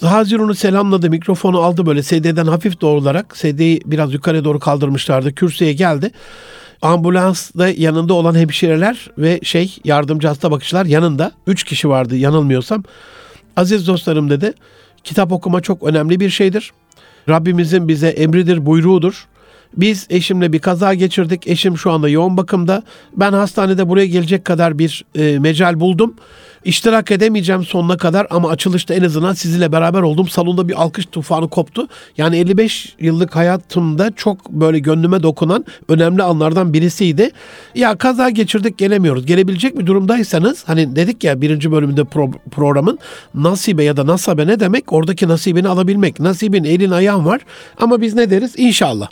Hazir 0.02 0.40
onu 0.40 0.56
selamladı, 0.56 1.10
mikrofonu 1.10 1.60
aldı 1.60 1.86
böyle 1.86 2.04
sedyeden 2.04 2.46
hafif 2.46 2.82
doğrularak. 2.82 3.38
Sedyeyi 3.38 3.82
biraz 3.86 4.14
yukarı 4.14 4.44
doğru 4.44 4.60
kaldırmışlardı. 4.60 5.36
Kürsüye 5.36 5.74
geldi. 5.74 6.12
Ambulansta 6.82 7.70
yanında 7.70 8.14
olan 8.14 8.36
hemşireler 8.36 9.10
ve 9.18 9.40
şey 9.44 9.76
yardımcı 9.84 10.28
hasta 10.28 10.52
bakıcılar 10.52 10.86
yanında. 10.86 11.32
Üç 11.48 11.64
kişi 11.64 11.90
vardı 11.90 12.16
yanılmıyorsam. 12.16 12.84
Aziz 13.56 13.88
dostlarım 13.88 14.30
dedi. 14.30 14.54
Kitap 15.04 15.32
okuma 15.32 15.62
çok 15.62 15.84
önemli 15.84 16.20
bir 16.20 16.30
şeydir. 16.30 16.72
Rabbimizin 17.30 17.88
bize 17.88 18.08
emridir, 18.08 18.66
buyruğudur. 18.66 19.28
Biz 19.78 20.08
eşimle 20.10 20.54
bir 20.54 20.60
kaza 20.60 20.94
geçirdik. 20.94 21.48
Eşim 21.48 21.78
şu 21.78 21.92
anda 21.92 22.10
yoğun 22.10 22.38
bakımda. 22.38 22.84
Ben 23.16 23.34
hastanede 23.34 23.90
buraya 23.90 24.06
gelecek 24.06 24.46
kadar 24.46 24.80
bir 24.80 25.06
e, 25.16 25.40
mecal 25.40 25.80
buldum. 25.80 26.16
İştirak 26.68 27.12
edemeyeceğim 27.12 27.64
sonuna 27.64 27.98
kadar 27.98 28.28
ama 28.30 28.50
açılışta 28.50 28.94
en 28.94 29.04
azından 29.04 29.34
sizinle 29.34 29.72
beraber 29.72 30.02
oldum. 30.02 30.28
Salonda 30.28 30.68
bir 30.68 30.82
alkış 30.82 31.06
tufanı 31.06 31.50
koptu. 31.50 31.88
Yani 32.18 32.38
55 32.38 32.96
yıllık 33.00 33.36
hayatımda 33.36 34.12
çok 34.16 34.50
böyle 34.50 34.80
gönlüme 34.80 35.24
dokunan 35.24 35.66
önemli 35.90 36.24
anlardan 36.24 36.74
birisiydi. 36.74 37.32
Ya 37.76 37.96
kaza 37.98 38.30
geçirdik 38.30 38.78
gelemiyoruz. 38.78 39.26
Gelebilecek 39.26 39.80
bir 39.80 39.86
durumdaysanız 39.86 40.64
hani 40.68 40.96
dedik 40.96 41.24
ya 41.24 41.42
birinci 41.42 41.72
bölümünde 41.72 42.02
pro- 42.02 42.34
programın 42.52 43.00
nasibe 43.34 43.84
ya 43.84 43.98
da 43.98 44.08
nasabe 44.08 44.48
ne 44.48 44.60
demek? 44.60 44.94
Oradaki 44.94 45.28
nasibini 45.28 45.68
alabilmek. 45.68 46.20
Nasibin 46.20 46.64
elin 46.64 46.92
ayağın 46.92 47.26
var 47.26 47.42
ama 47.80 48.02
biz 48.02 48.14
ne 48.14 48.30
deriz? 48.30 48.54
İnşallah. 48.58 49.08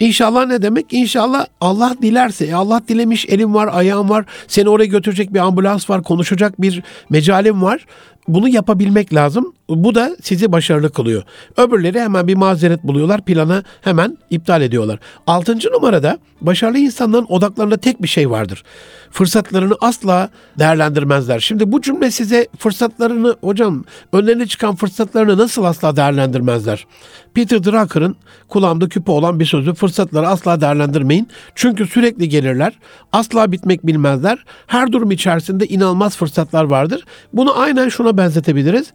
İnşallah 0.00 0.46
ne 0.46 0.62
demek? 0.62 0.86
İnşallah 0.92 1.46
Allah 1.60 1.96
dilerse. 2.02 2.46
E 2.46 2.54
Allah 2.54 2.82
dilemiş 2.88 3.26
elim 3.28 3.54
var, 3.54 3.70
ayağım 3.72 4.10
var. 4.10 4.24
Seni 4.48 4.68
oraya 4.68 4.86
götürecek 4.86 5.34
bir 5.34 5.38
ambulans 5.38 5.90
var, 5.90 6.02
konuşacak 6.02 6.60
bir 6.60 6.82
mecalim 7.10 7.62
var. 7.62 7.86
Bunu 8.28 8.48
yapabilmek 8.48 9.14
lazım. 9.14 9.52
Bu 9.70 9.94
da 9.94 10.16
sizi 10.22 10.52
başarılı 10.52 10.92
kılıyor. 10.92 11.22
Öbürleri 11.56 12.00
hemen 12.00 12.26
bir 12.26 12.34
mazeret 12.34 12.84
buluyorlar. 12.84 13.24
Planı 13.24 13.64
hemen 13.80 14.18
iptal 14.30 14.62
ediyorlar. 14.62 14.98
Altıncı 15.26 15.68
numarada 15.72 16.18
başarılı 16.40 16.78
insanların 16.78 17.26
odaklarında 17.28 17.76
tek 17.76 18.02
bir 18.02 18.08
şey 18.08 18.30
vardır. 18.30 18.62
Fırsatlarını 19.10 19.74
asla 19.80 20.30
değerlendirmezler. 20.58 21.40
Şimdi 21.40 21.72
bu 21.72 21.82
cümle 21.82 22.10
size 22.10 22.48
fırsatlarını 22.58 23.36
hocam 23.40 23.84
önlerine 24.12 24.46
çıkan 24.46 24.74
fırsatlarını 24.74 25.38
nasıl 25.38 25.64
asla 25.64 25.96
değerlendirmezler? 25.96 26.86
Peter 27.34 27.64
Drucker'ın 27.64 28.16
kulağımda 28.48 28.88
küpe 28.88 29.12
olan 29.12 29.40
bir 29.40 29.44
sözü 29.44 29.74
fırsatları 29.74 30.28
asla 30.28 30.60
değerlendirmeyin. 30.60 31.28
Çünkü 31.54 31.86
sürekli 31.86 32.28
gelirler. 32.28 32.72
Asla 33.12 33.52
bitmek 33.52 33.86
bilmezler. 33.86 34.44
Her 34.66 34.92
durum 34.92 35.10
içerisinde 35.10 35.66
inanılmaz 35.66 36.16
fırsatlar 36.16 36.64
vardır. 36.64 37.04
Bunu 37.32 37.58
aynen 37.58 37.88
şuna 37.88 38.16
benzetebiliriz. 38.18 38.92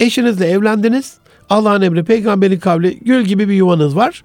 Eşinizle 0.00 0.46
evlendiniz. 0.46 1.14
Allah'ın 1.50 1.82
emri, 1.82 2.04
peygamberin 2.04 2.58
kavli, 2.58 2.98
gül 2.98 3.22
gibi 3.22 3.48
bir 3.48 3.54
yuvanız 3.54 3.96
var 3.96 4.22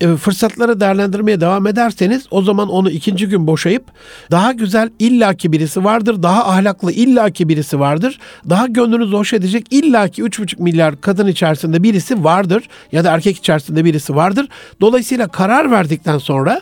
e, 0.00 0.16
fırsatları 0.16 0.80
değerlendirmeye 0.80 1.40
devam 1.40 1.66
ederseniz 1.66 2.26
o 2.30 2.42
zaman 2.42 2.68
onu 2.68 2.90
ikinci 2.90 3.28
gün 3.28 3.46
boşayıp 3.46 3.84
daha 4.30 4.52
güzel 4.52 4.90
illaki 4.98 5.52
birisi 5.52 5.84
vardır, 5.84 6.22
daha 6.22 6.48
ahlaklı 6.48 6.92
illaki 6.92 7.48
birisi 7.48 7.80
vardır, 7.80 8.18
daha 8.50 8.66
gönlünüzü 8.66 9.16
hoş 9.16 9.32
edecek 9.32 9.66
illaki 9.70 10.22
3,5 10.22 10.62
milyar 10.62 11.00
kadın 11.00 11.26
içerisinde 11.26 11.82
birisi 11.82 12.24
vardır 12.24 12.68
ya 12.92 13.04
da 13.04 13.10
erkek 13.10 13.36
içerisinde 13.36 13.84
birisi 13.84 14.16
vardır. 14.16 14.48
Dolayısıyla 14.80 15.28
karar 15.28 15.70
verdikten 15.70 16.18
sonra 16.18 16.60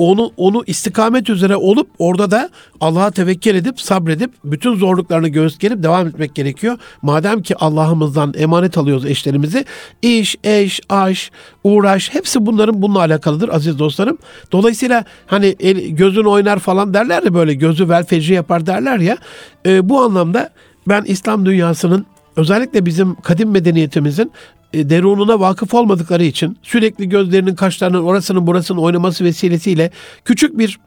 onu 0.00 0.32
onu 0.36 0.62
istikamet 0.66 1.30
üzere 1.30 1.56
olup 1.56 1.90
orada 1.98 2.30
da 2.30 2.50
Allah'a 2.80 3.10
tevekkül 3.10 3.54
edip 3.54 3.80
sabredip 3.80 4.30
bütün 4.44 4.74
zorluklarını 4.76 5.28
göğüs 5.28 5.58
devam 5.60 6.06
etmek 6.06 6.34
gerekiyor. 6.34 6.78
Madem 7.02 7.42
ki 7.42 7.56
Allah'ımızdan 7.56 8.34
emanet 8.36 8.78
alıyoruz 8.78 9.06
eşlerimizi. 9.06 9.64
iş, 10.02 10.36
eş, 10.44 10.80
aş, 10.88 11.30
uğraş 11.64 12.14
hepsi 12.14 12.46
bunların 12.46 12.82
bununla 12.82 12.98
alakalıdır 12.98 13.48
aziz 13.48 13.78
dostlarım. 13.78 14.18
Dolayısıyla 14.52 15.04
hani 15.26 15.56
el, 15.60 15.88
gözün 15.88 16.24
oynar 16.24 16.58
falan 16.58 16.94
derler 16.94 17.22
ya 17.22 17.34
böyle 17.34 17.54
gözü 17.54 17.88
vel 17.88 18.04
fecri 18.04 18.34
yapar 18.34 18.66
derler 18.66 18.98
ya. 18.98 19.16
E, 19.66 19.88
bu 19.88 20.00
anlamda 20.00 20.50
ben 20.88 21.02
İslam 21.02 21.46
dünyasının 21.46 22.06
özellikle 22.36 22.86
bizim 22.86 23.14
kadim 23.14 23.50
medeniyetimizin 23.50 24.32
e, 24.72 24.90
derununa 24.90 25.40
vakıf 25.40 25.74
olmadıkları 25.74 26.24
için 26.24 26.58
sürekli 26.62 27.08
gözlerinin 27.08 27.54
kaşlarının 27.54 28.02
orasının 28.04 28.46
burasının 28.46 28.78
oynaması 28.78 29.24
vesilesiyle 29.24 29.90
küçük 30.24 30.58
bir 30.58 30.78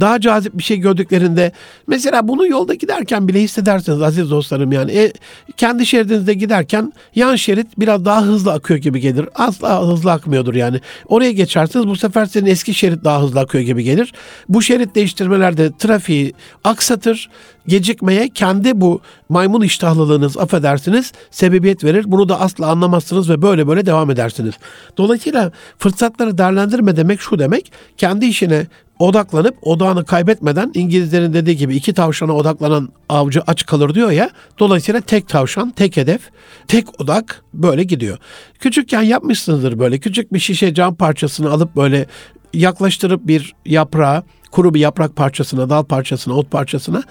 daha 0.00 0.20
cazip 0.20 0.58
bir 0.58 0.62
şey 0.62 0.76
gördüklerinde 0.76 1.52
mesela 1.86 2.28
bunu 2.28 2.46
yolda 2.46 2.74
giderken 2.74 3.28
bile 3.28 3.40
hissedersiniz 3.40 4.02
aziz 4.02 4.30
dostlarım 4.30 4.72
yani 4.72 4.92
e, 4.92 5.12
kendi 5.56 5.86
şeridinizde 5.86 6.34
giderken 6.34 6.92
yan 7.14 7.36
şerit 7.36 7.66
biraz 7.78 8.04
daha 8.04 8.22
hızlı 8.22 8.52
akıyor 8.52 8.80
gibi 8.80 9.00
gelir. 9.00 9.28
Asla 9.34 9.88
hızlı 9.88 10.12
akmıyordur 10.12 10.54
yani. 10.54 10.80
Oraya 11.06 11.32
geçersiniz 11.32 11.86
bu 11.86 11.96
sefer 11.96 12.26
senin 12.26 12.46
eski 12.46 12.74
şerit 12.74 13.04
daha 13.04 13.22
hızlı 13.22 13.40
akıyor 13.40 13.64
gibi 13.64 13.84
gelir. 13.84 14.12
Bu 14.48 14.62
şerit 14.62 14.94
değiştirmelerde 14.94 15.70
trafiği 15.78 16.34
aksatır 16.64 17.30
gecikmeye 17.66 18.28
kendi 18.28 18.80
bu 18.80 19.00
maymun 19.28 19.60
iştahlılığınız 19.60 20.38
affedersiniz 20.38 21.12
sebebiyet 21.30 21.84
verir. 21.84 22.04
Bunu 22.08 22.28
da 22.28 22.40
asla 22.40 22.66
anlamazsınız 22.66 23.30
ve 23.30 23.42
böyle 23.42 23.66
böyle 23.66 23.86
devam 23.86 24.10
edersiniz. 24.10 24.54
Dolayısıyla 24.96 25.52
fırsatları 25.78 26.38
değerlendirme 26.38 26.96
demek 26.96 27.20
şu 27.20 27.38
demek. 27.38 27.72
Kendi 27.96 28.26
işine 28.26 28.66
odaklanıp 29.00 29.56
odağını 29.62 30.04
kaybetmeden 30.04 30.70
İngilizlerin 30.74 31.32
dediği 31.32 31.56
gibi 31.56 31.76
iki 31.76 31.94
tavşana 31.94 32.32
odaklanan 32.36 32.88
avcı 33.08 33.42
aç 33.46 33.66
kalır 33.66 33.94
diyor 33.94 34.10
ya. 34.10 34.30
Dolayısıyla 34.58 35.00
tek 35.00 35.28
tavşan, 35.28 35.70
tek 35.70 35.96
hedef, 35.96 36.20
tek 36.68 37.00
odak 37.00 37.44
böyle 37.54 37.82
gidiyor. 37.82 38.18
Küçükken 38.58 39.02
yapmışsınızdır 39.02 39.78
böyle 39.78 39.98
küçük 39.98 40.32
bir 40.32 40.38
şişe 40.38 40.74
cam 40.74 40.94
parçasını 40.94 41.50
alıp 41.50 41.76
böyle 41.76 42.06
yaklaştırıp 42.52 43.26
bir 43.26 43.54
yaprağa 43.66 44.22
kuru 44.50 44.74
bir 44.74 44.80
yaprak 44.80 45.16
parçasına, 45.16 45.70
dal 45.70 45.84
parçasına, 45.84 46.34
ot 46.34 46.50
parçasına 46.50 47.02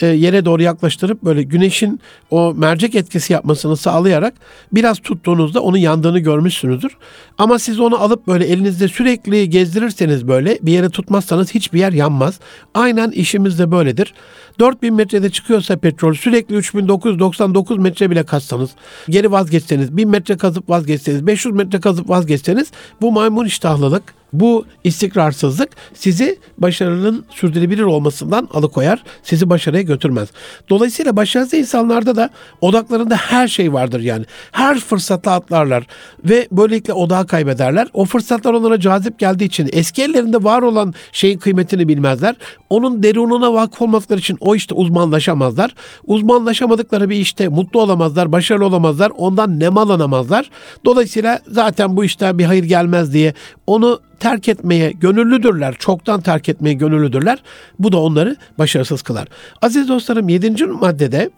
e, 0.00 0.06
yere 0.06 0.44
doğru 0.44 0.62
yaklaştırıp 0.62 1.22
böyle 1.22 1.42
güneşin 1.42 2.00
o 2.30 2.54
mercek 2.54 2.94
etkisi 2.94 3.32
yapmasını 3.32 3.76
sağlayarak 3.76 4.34
biraz 4.72 4.98
tuttuğunuzda 4.98 5.60
onun 5.60 5.76
yandığını 5.76 6.18
görmüşsünüzdür. 6.18 6.96
Ama 7.38 7.58
siz 7.58 7.80
onu 7.80 8.02
alıp 8.02 8.26
böyle 8.26 8.44
elinizde 8.44 8.88
sürekli 8.88 9.50
gezdirirseniz 9.50 10.28
böyle 10.28 10.58
bir 10.62 10.72
yere 10.72 10.88
tutmazsanız 10.90 11.54
hiçbir 11.54 11.78
yer 11.78 11.92
yanmaz. 11.92 12.40
Aynen 12.74 13.10
işimiz 13.10 13.58
de 13.58 13.70
böyledir. 13.70 14.14
4000 14.58 14.94
metrede 14.94 15.30
çıkıyorsa 15.30 15.76
petrol 15.76 16.14
sürekli 16.14 16.54
3999 16.56 17.78
metre 17.78 18.10
bile 18.10 18.22
kazsanız, 18.22 18.70
geri 19.08 19.32
vazgeçseniz, 19.32 19.96
1000 19.96 20.08
metre 20.08 20.36
kazıp 20.36 20.70
vazgeçseniz, 20.70 21.26
500 21.26 21.54
metre 21.54 21.80
kazıp 21.80 22.08
vazgeçseniz 22.08 22.70
bu 23.00 23.12
maymun 23.12 23.44
iştahlılık 23.44 24.19
Bu 24.32 24.64
istikrarsızlık 24.84 25.70
sizi 25.94 26.38
başarının 26.58 27.24
sürdürülebilir 27.30 27.82
olmasından 27.82 28.48
alıkoyar, 28.52 29.02
sizi 29.22 29.50
başarıya 29.50 29.82
götürmez. 29.82 30.28
Dolayısıyla 30.68 31.16
başarısız 31.16 31.54
insanlarda 31.54 32.16
da 32.16 32.30
odaklarında 32.60 33.16
her 33.16 33.48
şey 33.48 33.72
vardır 33.72 34.00
yani. 34.00 34.24
Her 34.52 34.80
fırsata 34.80 35.32
atlarlar 35.32 35.86
ve 36.24 36.48
böylelikle 36.52 36.92
odağı 36.92 37.26
kaybederler. 37.26 37.88
O 37.92 38.04
fırsatlar 38.04 38.54
onlara 38.54 38.80
cazip 38.80 39.18
geldiği 39.18 39.44
için 39.44 39.68
eski 39.72 40.02
ellerinde 40.02 40.44
var 40.44 40.62
olan 40.62 40.94
şeyin 41.12 41.38
kıymetini 41.38 41.88
bilmezler. 41.88 42.36
Onun 42.70 43.02
derununa 43.02 43.52
vakıf 43.52 43.82
olmadıkları 43.82 44.18
için 44.18 44.36
o 44.40 44.54
işte 44.54 44.74
uzmanlaşamazlar. 44.74 45.74
Uzmanlaşamadıkları 46.06 47.10
bir 47.10 47.16
işte 47.16 47.48
mutlu 47.48 47.80
olamazlar, 47.80 48.32
başarılı 48.32 48.66
olamazlar. 48.66 49.12
Ondan 49.16 49.60
nemalanamazlar. 49.60 50.50
Dolayısıyla 50.84 51.40
zaten 51.46 51.96
bu 51.96 52.04
işten 52.04 52.38
bir 52.38 52.44
hayır 52.44 52.64
gelmez 52.64 53.12
diye 53.12 53.34
onu 53.66 54.00
terk 54.20 54.48
etmeye 54.48 54.92
gönüllüdürler. 54.92 55.74
Çoktan 55.78 56.20
terk 56.20 56.48
etmeye 56.48 56.72
gönüllüdürler. 56.72 57.38
Bu 57.78 57.92
da 57.92 58.00
onları 58.00 58.36
başarısız 58.58 59.02
kılar. 59.02 59.28
Aziz 59.62 59.88
dostlarım 59.88 60.28
7. 60.28 60.66
maddede 60.66 61.30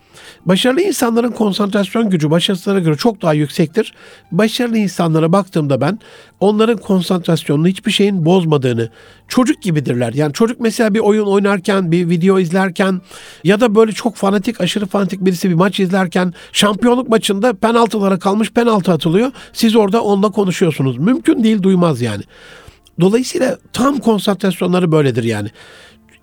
başarılı 0.47 0.81
insanların 0.81 1.31
konsantrasyon 1.31 2.11
gücü 2.11 2.31
başarısızlara 2.31 2.79
göre 2.79 2.97
çok 2.97 3.23
daha 3.23 3.35
yüksektir. 3.35 3.95
Başarılı 4.33 4.79
insanlara 4.79 5.33
baktığımda 5.33 5.81
ben 5.81 5.99
onların 6.41 6.77
konsantrasyonunu 6.77 7.69
hiçbir 7.69 7.93
şeyin 7.93 8.25
bozmadığını, 8.25 8.91
çocuk 9.29 9.63
gibidirler. 9.63 10.13
Yani 10.13 10.33
çocuk 10.33 10.61
mesela 10.61 10.95
bir 10.95 10.99
oyun 10.99 11.27
oynarken, 11.27 11.93
bir 11.93 12.09
video 12.09 12.39
izlerken 12.39 13.01
ya 13.45 13.61
da 13.61 13.75
böyle 13.75 13.93
çok 13.93 14.17
fanatik, 14.17 14.61
aşırı 14.61 14.87
fanatik 14.87 15.25
birisi 15.25 15.51
bir 15.51 15.55
maç 15.55 15.81
izlerken 15.81 16.35
şampiyonluk 16.53 17.09
maçında 17.09 17.53
penaltılara 17.53 18.19
kalmış 18.19 18.51
penaltı 18.51 18.93
atılıyor. 18.93 19.33
Siz 19.53 19.77
orada 19.77 20.03
onunla 20.03 20.31
konuşuyorsunuz. 20.31 20.99
Mümkün 20.99 21.45
değil 21.45 21.63
duymaz 21.63 22.01
yani. 22.01 22.23
Dolayısıyla 23.01 23.59
tam 23.73 23.99
konsantrasyonları 23.99 24.93
böyledir 24.93 25.25
yani. 25.25 25.49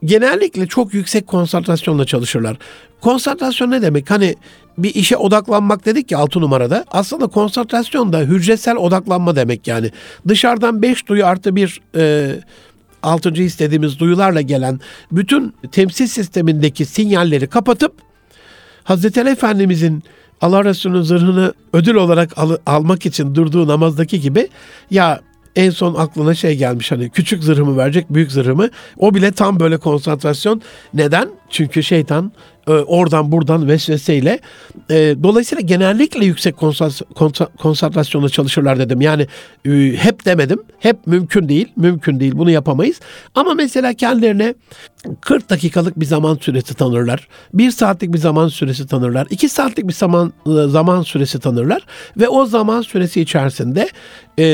Genellikle 0.06 0.68
çok 0.68 0.94
yüksek 0.94 1.28
konsantrasyonla 1.28 2.06
çalışırlar. 2.06 2.58
Konsantrasyon 3.02 3.72
ne 3.72 3.82
demek? 3.82 4.12
Hani 4.12 4.36
bir 4.78 4.96
işe 4.96 5.18
odaklanmak 5.18 5.86
dedik 5.86 6.12
ya 6.12 6.18
6 6.18 6.42
numarada. 6.42 6.86
Aslında 6.92 7.28
konsantrasyon 7.28 8.14
da 8.14 8.20
hücresel 8.20 8.76
odaklanma 8.76 9.36
demek 9.36 9.68
yani. 9.68 9.92
Dışarıdan 10.28 10.82
5 10.82 11.08
duyu 11.08 11.26
artı 11.26 11.56
bir 11.56 11.82
e, 11.96 12.36
altıncı 13.04 13.44
istediğimiz 13.44 14.00
duyularla 14.00 14.42
gelen 14.42 14.80
bütün 15.12 15.54
temsil 15.72 16.08
sistemindeki 16.08 16.86
sinyalleri 16.86 17.48
kapatıp 17.48 17.94
Hazreti 18.84 19.22
Ali 19.22 19.30
Efendimizin 19.30 20.04
Allah 20.42 20.66
Resulü'nün 20.66 21.02
zırhını 21.02 21.54
ödül 21.74 21.96
olarak 21.96 22.38
al- 22.38 22.58
almak 22.66 23.06
için 23.06 23.36
durduğu 23.36 23.68
namazdaki 23.68 24.22
gibi 24.22 24.48
ya 24.92 25.22
en 25.60 25.70
son 25.70 25.96
aklına 25.96 26.34
şey 26.34 26.58
gelmiş 26.58 26.92
hani 26.92 27.10
küçük 27.10 27.44
zırhımı 27.44 27.78
verecek 27.78 28.06
büyük 28.10 28.32
zırhımı. 28.32 28.70
O 28.98 29.16
bile 29.16 29.32
tam 29.32 29.60
böyle 29.60 29.78
konsantrasyon. 29.78 30.62
Neden? 30.94 31.30
Çünkü 31.50 31.84
şeytan 31.84 32.32
e, 32.70 32.72
oradan 32.72 33.32
buradan 33.32 33.68
vesveseyle 33.68 34.40
e, 34.90 35.16
dolayısıyla 35.24 35.62
genellikle 35.62 36.26
yüksek 36.26 36.56
konsantrasyonla 37.58 38.30
çalışırlar 38.30 38.80
dedim. 38.80 39.02
Yani 39.02 39.28
e, 39.66 39.94
hep 39.98 40.26
demedim. 40.26 40.60
Hep 40.80 41.08
mümkün 41.08 41.50
değil. 41.50 41.68
Mümkün 41.76 42.20
değil. 42.20 42.34
Bunu 42.36 42.52
yapamayız. 42.52 43.00
Ama 43.36 43.54
mesela 43.54 43.94
kendilerine 43.94 44.56
40 45.22 45.50
dakikalık 45.50 46.00
bir 46.00 46.06
zaman 46.06 46.36
süresi 46.42 46.74
tanırlar. 46.74 47.28
1 47.54 47.72
saatlik 47.72 48.14
bir 48.14 48.18
zaman 48.18 48.48
süresi 48.48 48.88
tanırlar. 48.88 49.28
2 49.30 49.50
saatlik 49.50 49.88
bir 49.88 49.94
zaman 49.94 50.34
zaman 50.68 51.02
süresi 51.02 51.40
tanırlar 51.40 51.82
ve 52.18 52.28
o 52.30 52.46
zaman 52.46 52.82
süresi 52.82 53.22
içerisinde 53.22 53.90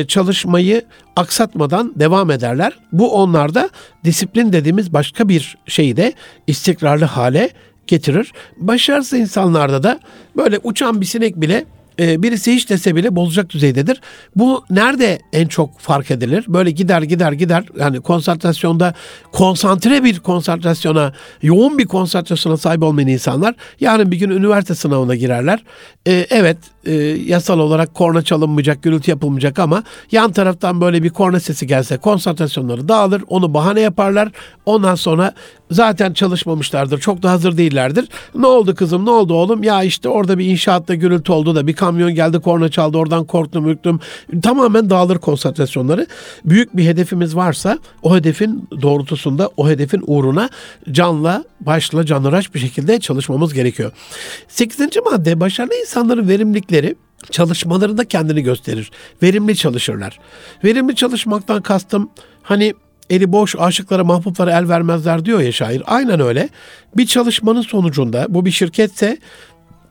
çalışmayı 0.08 0.81
aksatmadan 1.15 1.93
devam 1.95 2.32
ederler. 2.32 2.73
Bu 2.91 3.13
onlarda 3.13 3.69
disiplin 4.04 4.54
dediğimiz 4.54 4.93
başka 4.93 5.30
bir 5.30 5.58
şeyi 5.67 5.97
de 5.97 6.13
istikrarlı 6.47 7.06
hale 7.06 7.49
getirir. 7.88 8.32
Başarısız 8.58 9.19
insanlarda 9.19 9.84
da 9.84 9.99
böyle 10.38 10.60
uçan 10.63 11.01
bir 11.01 11.06
sinek 11.06 11.36
bile 11.41 11.65
e, 11.99 12.23
birisi 12.23 12.56
hiç 12.56 12.69
dese 12.69 12.95
bile 12.95 13.15
bozacak 13.15 13.49
düzeydedir. 13.49 14.01
Bu 14.36 14.63
nerede 14.69 15.19
en 15.34 15.47
çok 15.47 15.80
fark 15.80 16.12
edilir? 16.12 16.45
Böyle 16.47 16.71
gider 16.71 17.01
gider 17.01 17.32
gider 17.32 17.63
yani 17.80 18.01
konsantrasyonda 18.01 18.93
konsantre 19.32 20.04
bir 20.04 20.19
konsantrasyona, 20.19 21.13
yoğun 21.41 21.78
bir 21.78 21.86
konsantrasyona 21.86 22.58
sahip 22.58 22.84
olmayan 22.84 23.08
insanlar 23.08 23.56
yarın 23.80 24.12
bir 24.12 24.17
gün 24.17 24.30
üniversite 24.30 24.75
sınavına 24.75 25.15
girerler. 25.15 25.63
E, 26.08 26.28
evet 26.30 26.58
e, 26.86 26.93
yasal 27.26 27.60
olarak 27.60 27.93
korna 27.93 28.21
çalınmayacak, 28.21 28.84
gürültü 28.84 29.12
yapılmayacak 29.12 29.60
ama 29.60 29.84
yan 30.12 30.32
taraftan 30.32 30.82
böyle 30.82 31.04
bir 31.04 31.10
korna 31.10 31.39
sesi 31.39 31.67
gelse 31.67 31.98
konsantrasyonları 31.98 32.88
dağılır. 32.88 33.24
Onu 33.28 33.54
bahane 33.54 33.82
yaparlar. 33.82 34.32
Ondan 34.65 34.95
sonra 34.95 35.34
zaten 35.71 36.13
çalışmamışlardır. 36.13 37.00
Çok 37.00 37.24
da 37.24 37.32
hazır 37.32 37.58
değillerdir. 37.58 38.10
Ne 38.36 38.48
oldu 38.48 38.76
kızım 38.76 39.06
ne 39.06 39.10
oldu 39.10 39.34
oğlum? 39.34 39.63
Ya 39.63 39.84
işte 39.84 40.10
orada 40.10 40.38
bir 40.38 40.45
inşaatta 40.45 40.95
gürültü 40.95 41.32
oldu 41.32 41.56
da 41.56 41.67
bir 41.67 41.74
kamyon 41.74 42.15
geldi 42.15 42.39
korna 42.39 42.69
çaldı 42.69 42.98
oradan 42.98 43.26
korktum 43.26 43.67
ürktüm. 43.67 44.00
Tamamen 44.43 44.89
dağılır 44.89 45.17
konsantrasyonları. 45.17 46.08
Büyük 46.45 46.78
bir 46.78 46.86
hedefimiz 46.86 47.36
varsa 47.36 47.80
o 48.04 48.15
hedefin 48.15 48.69
doğrultusunda 48.82 49.50
o 49.58 49.69
hedefin 49.69 50.04
uğruna 50.08 50.50
canla 50.91 51.43
başla 51.62 52.06
canıraş 52.06 52.54
bir 52.54 52.60
şekilde 52.60 53.00
çalışmamız 53.00 53.54
gerekiyor. 53.54 53.91
Sekizinci 54.48 55.00
madde 55.02 55.39
başarılı 55.39 55.76
insanların 55.76 56.28
verimlilikleri 56.76 56.96
çalışmalarında 57.32 58.06
kendini 58.06 58.44
gösterir. 58.44 58.92
Verimli 59.24 59.56
çalışırlar. 59.56 60.20
Verimli 60.64 60.96
çalışmaktan 60.96 61.62
kastım 61.62 62.10
hani 62.44 62.74
eli 63.10 63.32
boş 63.32 63.56
aşıklara 63.60 64.04
mahbuplara 64.04 64.52
el 64.52 64.70
vermezler 64.70 65.26
diyor 65.26 65.40
ya 65.40 65.52
şair. 65.52 65.84
Aynen 65.86 66.20
öyle. 66.20 66.50
Bir 66.98 67.06
çalışmanın 67.06 67.62
sonucunda 67.62 68.26
bu 68.30 68.46
bir 68.46 68.52
şirketse 68.52 69.18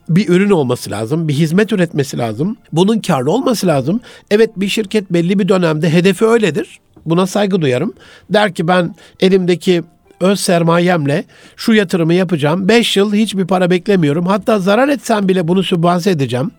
bir 0.09 0.29
ürün 0.29 0.51
olması 0.51 0.91
lazım, 0.91 1.29
bir 1.29 1.35
hizmet 1.35 1.73
üretmesi 1.73 2.19
lazım. 2.19 2.57
Bunun 2.73 2.99
karlı 2.99 3.31
olması 3.31 3.67
lazım. 3.67 4.01
Evet 4.31 4.51
bir 4.57 4.69
şirket 4.69 5.13
belli 5.13 5.39
bir 5.39 5.49
dönemde 5.49 5.93
hedefi 5.93 6.25
öyledir. 6.25 6.81
Buna 7.07 7.27
saygı 7.27 7.61
duyarım. 7.61 7.95
Der 8.31 8.55
ki 8.55 8.69
ben 8.69 8.95
elimdeki 9.21 9.83
öz 10.21 10.41
sermayemle 10.41 11.25
şu 11.57 11.73
yatırımı 11.73 12.15
yapacağım. 12.15 12.69
5 12.69 12.97
yıl 12.97 13.15
hiçbir 13.15 13.47
para 13.47 13.71
beklemiyorum. 13.71 14.27
Hatta 14.27 14.59
zarar 14.59 14.89
etsem 14.89 15.29
bile 15.29 15.49
bunu 15.49 15.63
sübvanse 15.63 16.11
edeceğim. 16.11 16.51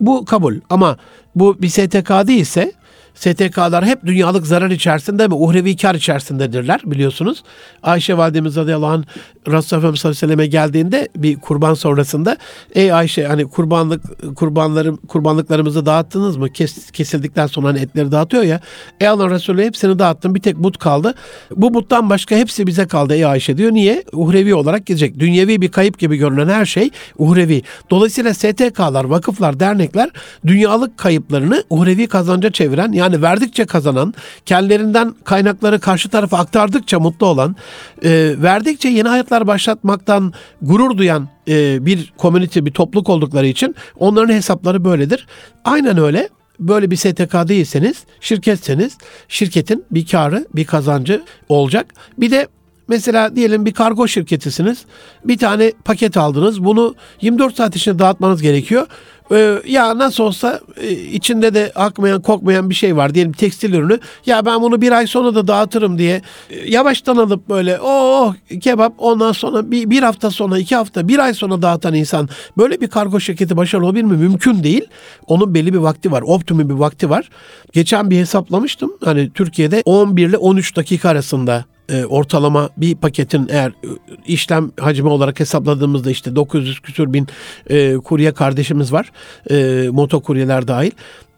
Bu 0.00 0.24
kabul 0.24 0.56
ama 0.70 0.96
bu 1.34 1.62
bir 1.62 1.68
STK 1.68 2.10
değilse 2.26 2.72
STK'lar 3.14 3.84
hep 3.86 4.06
dünyalık 4.06 4.46
zarar 4.46 4.70
içerisinde 4.70 5.28
mi 5.28 5.34
uhrevi 5.34 5.76
kar 5.76 5.94
içerisindedirler 5.94 6.80
biliyorsunuz. 6.84 7.42
Ayşe 7.82 8.16
validemiz 8.16 8.56
radıyallahu 8.56 8.90
anh 8.90 9.04
Resulullah 9.46 9.78
Efendimiz 9.78 10.00
sallallahu 10.00 10.24
aleyhi 10.24 10.38
ve 10.38 10.46
geldiğinde 10.46 11.08
bir 11.16 11.40
kurban 11.40 11.74
sonrasında 11.74 12.36
ey 12.74 12.92
Ayşe 12.92 13.26
hani 13.26 13.44
kurbanlık 13.48 14.02
kurbanlarım 14.36 14.96
kurbanlıklarımızı 14.96 15.86
dağıttınız 15.86 16.36
mı? 16.36 16.52
Kes, 16.52 16.90
kesildikten 16.90 17.46
sonra 17.46 17.68
hani 17.68 17.78
etleri 17.78 18.12
dağıtıyor 18.12 18.42
ya. 18.42 18.60
Ey 19.00 19.08
Allah 19.08 19.30
Resulü 19.30 19.64
hepsini 19.64 19.98
dağıttım 19.98 20.34
bir 20.34 20.40
tek 20.40 20.56
but 20.56 20.78
kaldı. 20.78 21.14
Bu 21.50 21.74
buttan 21.74 22.10
başka 22.10 22.36
hepsi 22.36 22.66
bize 22.66 22.86
kaldı 22.86 23.14
ey 23.14 23.26
Ayşe 23.26 23.56
diyor. 23.56 23.72
Niye? 23.72 24.04
Uhrevi 24.12 24.54
olarak 24.54 24.86
gidecek. 24.86 25.18
Dünyevi 25.18 25.60
bir 25.60 25.68
kayıp 25.68 25.98
gibi 25.98 26.16
görünen 26.16 26.48
her 26.48 26.66
şey 26.66 26.90
uhrevi. 27.18 27.62
Dolayısıyla 27.90 28.34
STK'lar, 28.34 29.04
vakıflar, 29.04 29.60
dernekler 29.60 30.10
dünyalık 30.46 30.98
kayıplarını 30.98 31.64
uhrevi 31.70 32.06
kazanca 32.06 32.52
çeviren 32.52 32.92
yani 32.92 33.13
verdikçe 33.22 33.66
kazanan, 33.66 34.14
kendilerinden 34.46 35.14
kaynakları 35.24 35.80
karşı 35.80 36.08
tarafa 36.08 36.38
aktardıkça 36.38 37.00
mutlu 37.00 37.26
olan, 37.26 37.56
e, 38.02 38.34
verdikçe 38.38 38.88
yeni 38.88 39.08
hayatlar 39.08 39.46
başlatmaktan 39.46 40.32
gurur 40.62 40.98
duyan 40.98 41.28
e, 41.48 41.86
bir 41.86 42.12
komünite, 42.18 42.66
bir 42.66 42.72
topluluk 42.72 43.08
oldukları 43.08 43.46
için 43.46 43.74
onların 43.98 44.34
hesapları 44.34 44.84
böyledir. 44.84 45.26
Aynen 45.64 45.98
öyle 45.98 46.28
böyle 46.60 46.90
bir 46.90 46.96
STK 46.96 47.48
değilseniz, 47.48 48.04
şirketseniz 48.20 48.98
şirketin 49.28 49.84
bir 49.90 50.06
karı, 50.06 50.46
bir 50.54 50.64
kazancı 50.64 51.22
olacak. 51.48 51.86
Bir 52.18 52.30
de 52.30 52.48
Mesela 52.88 53.36
diyelim 53.36 53.66
bir 53.66 53.72
kargo 53.72 54.08
şirketisiniz. 54.08 54.84
Bir 55.24 55.38
tane 55.38 55.72
paket 55.84 56.16
aldınız. 56.16 56.64
Bunu 56.64 56.94
24 57.20 57.56
saat 57.56 57.76
içinde 57.76 57.98
dağıtmanız 57.98 58.42
gerekiyor. 58.42 58.86
Ee, 59.32 59.58
ya 59.66 59.98
nasıl 59.98 60.24
olsa 60.24 60.60
e, 60.76 60.90
içinde 60.90 61.54
de 61.54 61.72
akmayan 61.74 62.22
kokmayan 62.22 62.70
bir 62.70 62.74
şey 62.74 62.96
var 62.96 63.14
diyelim 63.14 63.32
tekstil 63.32 63.72
ürünü. 63.72 63.98
Ya 64.26 64.46
ben 64.46 64.62
bunu 64.62 64.80
bir 64.80 64.92
ay 64.92 65.06
sonra 65.06 65.34
da 65.34 65.48
dağıtırım 65.48 65.98
diye 65.98 66.22
e, 66.50 66.70
yavaştan 66.70 67.16
alıp 67.16 67.48
böyle 67.48 67.80
oh 67.80 68.34
kebap 68.60 68.92
ondan 68.98 69.32
sonra 69.32 69.70
bir, 69.70 69.90
bir 69.90 70.02
hafta 70.02 70.30
sonra 70.30 70.58
iki 70.58 70.76
hafta 70.76 71.08
bir 71.08 71.18
ay 71.18 71.34
sonra 71.34 71.62
dağıtan 71.62 71.94
insan 71.94 72.28
böyle 72.58 72.80
bir 72.80 72.88
kargo 72.88 73.20
şirketi 73.20 73.56
başarılı 73.56 73.86
olabilir 73.86 74.04
mi? 74.04 74.16
Mümkün 74.16 74.62
değil. 74.62 74.84
Onun 75.26 75.54
belli 75.54 75.72
bir 75.72 75.78
vakti 75.78 76.12
var. 76.12 76.22
Optimum 76.22 76.68
bir 76.68 76.74
vakti 76.74 77.10
var. 77.10 77.30
Geçen 77.72 78.10
bir 78.10 78.16
hesaplamıştım. 78.16 78.92
Hani 79.04 79.30
Türkiye'de 79.34 79.82
11 79.84 80.28
ile 80.28 80.36
13 80.36 80.76
dakika 80.76 81.08
arasında 81.08 81.64
e, 81.88 82.04
ortalama 82.04 82.70
bir 82.76 82.94
paketin 82.94 83.48
eğer 83.50 83.68
e, 83.68 83.88
işlem 84.26 84.72
hacmi 84.80 85.08
olarak 85.08 85.40
hesapladığımızda 85.40 86.10
işte 86.10 86.36
900 86.36 86.80
küsür 86.80 87.12
bin 87.12 87.26
e, 87.70 87.94
kurye 87.94 88.32
kardeşimiz 88.32 88.92
var. 88.92 89.12
E, 89.50 89.88
motokuryeler 89.90 90.68
dahil. 90.68 90.90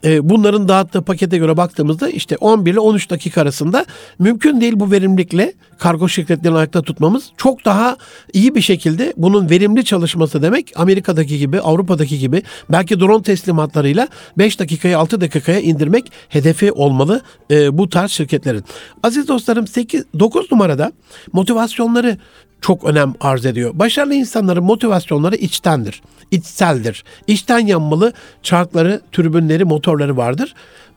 E, 0.03 0.29
bunların 0.29 0.67
dağıttığı 0.67 1.01
pakete 1.01 1.37
göre 1.37 1.57
baktığımızda 1.57 2.09
işte 2.09 2.37
11 2.37 2.71
ile 2.71 2.79
13 2.79 3.09
dakika 3.09 3.41
arasında 3.41 3.85
mümkün 4.19 4.61
değil 4.61 4.73
bu 4.75 4.91
verimlilikle 4.91 5.53
kargo 5.77 6.09
şirketlerini 6.09 6.57
ayakta 6.57 6.81
tutmamız. 6.81 7.31
Çok 7.37 7.65
daha 7.65 7.97
iyi 8.33 8.55
bir 8.55 8.61
şekilde 8.61 9.13
bunun 9.17 9.49
verimli 9.49 9.85
çalışması 9.85 10.41
demek 10.41 10.73
Amerika'daki 10.75 11.37
gibi, 11.37 11.59
Avrupa'daki 11.59 12.19
gibi 12.19 12.43
belki 12.69 12.99
drone 12.99 13.23
teslimatlarıyla 13.23 14.07
5 14.37 14.59
dakikaya 14.59 14.99
6 14.99 15.21
dakikaya 15.21 15.59
indirmek 15.59 16.11
hedefi 16.29 16.71
olmalı 16.71 17.21
e, 17.51 17.77
bu 17.77 17.89
tarz 17.89 18.11
şirketlerin. 18.11 18.63
Aziz 19.03 19.27
dostlarım 19.27 19.67
8 19.67 20.05
9 20.19 20.51
numarada 20.51 20.91
motivasyonları 21.33 22.17
çok 22.61 22.83
önem 22.83 23.13
arz 23.19 23.45
ediyor. 23.45 23.71
Başarılı 23.73 24.13
insanların 24.13 24.63
motivasyonları 24.63 25.35
içtendir, 25.35 26.01
içseldir. 26.31 27.03
İçten 27.27 27.59
yanmalı 27.59 28.13
çarkları, 28.43 29.01
türbünleri, 29.11 29.65
motorları 29.65 30.17
vardır. 30.17 30.53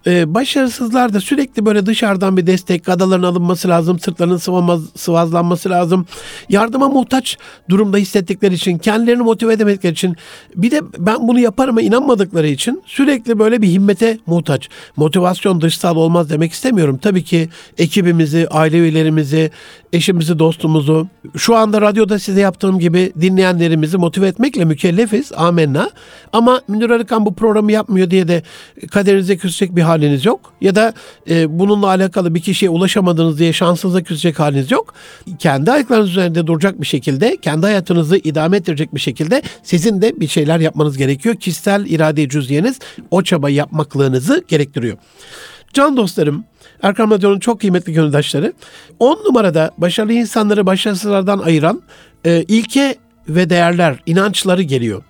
Ee, 0.06 0.34
başarısızlar 0.34 1.14
da 1.14 1.20
sürekli 1.20 1.66
böyle 1.66 1.86
dışarıdan 1.86 2.36
bir 2.36 2.46
destek, 2.46 2.84
gadaların 2.84 3.22
alınması 3.22 3.68
lazım, 3.68 3.98
sırtlarının 3.98 4.36
sıvazlanması 4.96 5.70
lazım. 5.70 6.06
Yardıma 6.48 6.88
muhtaç 6.88 7.38
durumda 7.68 7.96
hissettikleri 7.96 8.54
için, 8.54 8.78
kendilerini 8.78 9.22
motive 9.22 9.52
edemedikleri 9.52 9.92
için, 9.92 10.16
bir 10.56 10.70
de 10.70 10.80
ben 10.98 11.28
bunu 11.28 11.40
yaparıma 11.40 11.82
inanmadıkları 11.82 12.46
için 12.48 12.82
sürekli 12.86 13.38
böyle 13.38 13.62
bir 13.62 13.68
himmete 13.68 14.18
muhtaç. 14.26 14.68
Motivasyon 14.96 15.60
dışsal 15.60 15.96
olmaz 15.96 16.30
demek 16.30 16.52
istemiyorum. 16.52 16.98
Tabii 17.02 17.24
ki 17.24 17.48
ekibimizi, 17.78 18.48
aile 18.50 18.78
üyelerimizi, 18.78 19.50
eşimizi, 19.92 20.38
dostumuzu, 20.38 21.08
şu 21.36 21.56
anda 21.56 21.80
radyoda 21.80 22.18
size 22.18 22.40
yaptığım 22.40 22.78
gibi 22.78 23.12
dinleyenlerimizi 23.20 23.98
motive 23.98 24.26
etmekle 24.26 24.64
mükellefiz. 24.64 25.32
Amenna. 25.36 25.90
Ama 26.32 26.60
Münir 26.68 26.90
Arıkan 26.90 27.26
bu 27.26 27.34
programı 27.34 27.72
yapmıyor 27.72 28.10
diye 28.10 28.28
de 28.28 28.42
kaderinize 28.90 29.36
küsecek 29.36 29.76
bir 29.76 29.82
haliniz 29.90 30.24
yok. 30.24 30.52
Ya 30.60 30.74
da 30.74 30.94
e, 31.30 31.58
bununla 31.58 31.86
alakalı 31.86 32.34
bir 32.34 32.40
kişiye 32.40 32.70
ulaşamadınız 32.70 33.38
diye 33.38 33.52
şansınıza 33.52 34.02
küsecek 34.02 34.40
haliniz 34.40 34.70
yok. 34.70 34.94
Kendi 35.38 35.72
ayaklarınız 35.72 36.10
üzerinde 36.10 36.46
duracak 36.46 36.80
bir 36.80 36.86
şekilde, 36.86 37.36
kendi 37.42 37.66
hayatınızı 37.66 38.16
idame 38.16 38.56
ettirecek 38.56 38.94
bir 38.94 39.00
şekilde 39.00 39.42
sizin 39.62 40.02
de 40.02 40.20
bir 40.20 40.28
şeyler 40.28 40.60
yapmanız 40.60 40.96
gerekiyor. 40.96 41.34
Kişisel 41.34 41.86
irade 41.86 42.28
cüziyeniz 42.28 42.78
o 43.10 43.22
çabayı 43.22 43.56
yapmaklığınızı 43.56 44.44
gerektiriyor. 44.48 44.98
Can 45.72 45.96
dostlarım, 45.96 46.44
Erkam 46.82 47.10
Radyo'nun 47.10 47.38
çok 47.38 47.60
kıymetli 47.60 47.92
gönüldaşları. 47.92 48.52
10 48.98 49.24
numarada 49.24 49.70
başarılı 49.78 50.12
insanları 50.12 50.66
başarısızlardan 50.66 51.38
ayıran 51.38 51.82
e, 52.24 52.44
ilke 52.48 52.96
ve 53.28 53.50
değerler, 53.50 53.96
inançları 54.06 54.62
geliyor. 54.62 55.02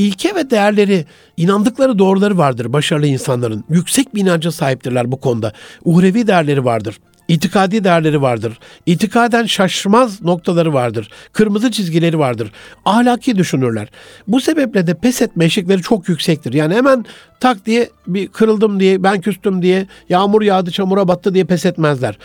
İlke 0.00 0.34
ve 0.34 0.50
değerleri, 0.50 1.04
inandıkları 1.36 1.98
doğruları 1.98 2.38
vardır 2.38 2.72
başarılı 2.72 3.06
insanların. 3.06 3.64
Yüksek 3.68 4.14
bir 4.14 4.20
inanca 4.20 4.52
sahiptirler 4.52 5.12
bu 5.12 5.20
konuda. 5.20 5.52
Uhrevi 5.84 6.26
değerleri 6.26 6.64
vardır. 6.64 6.98
İtikadi 7.28 7.84
değerleri 7.84 8.22
vardır. 8.22 8.58
İtikaden 8.86 9.46
şaşmaz 9.46 10.22
noktaları 10.22 10.72
vardır. 10.72 11.10
Kırmızı 11.32 11.70
çizgileri 11.70 12.18
vardır. 12.18 12.52
Ahlaki 12.84 13.38
düşünürler. 13.38 13.88
Bu 14.28 14.40
sebeple 14.40 14.86
de 14.86 14.94
pes 14.94 15.22
etme 15.22 15.44
eşikleri 15.44 15.82
çok 15.82 16.08
yüksektir. 16.08 16.52
Yani 16.52 16.74
hemen 16.74 17.04
tak 17.40 17.66
diye 17.66 17.90
bir 18.06 18.28
kırıldım 18.28 18.80
diye, 18.80 19.02
ben 19.02 19.20
küstüm 19.20 19.62
diye, 19.62 19.86
yağmur 20.08 20.42
yağdı, 20.42 20.70
çamura 20.70 21.08
battı 21.08 21.34
diye 21.34 21.44
pes 21.44 21.66
etmezler. 21.66 22.18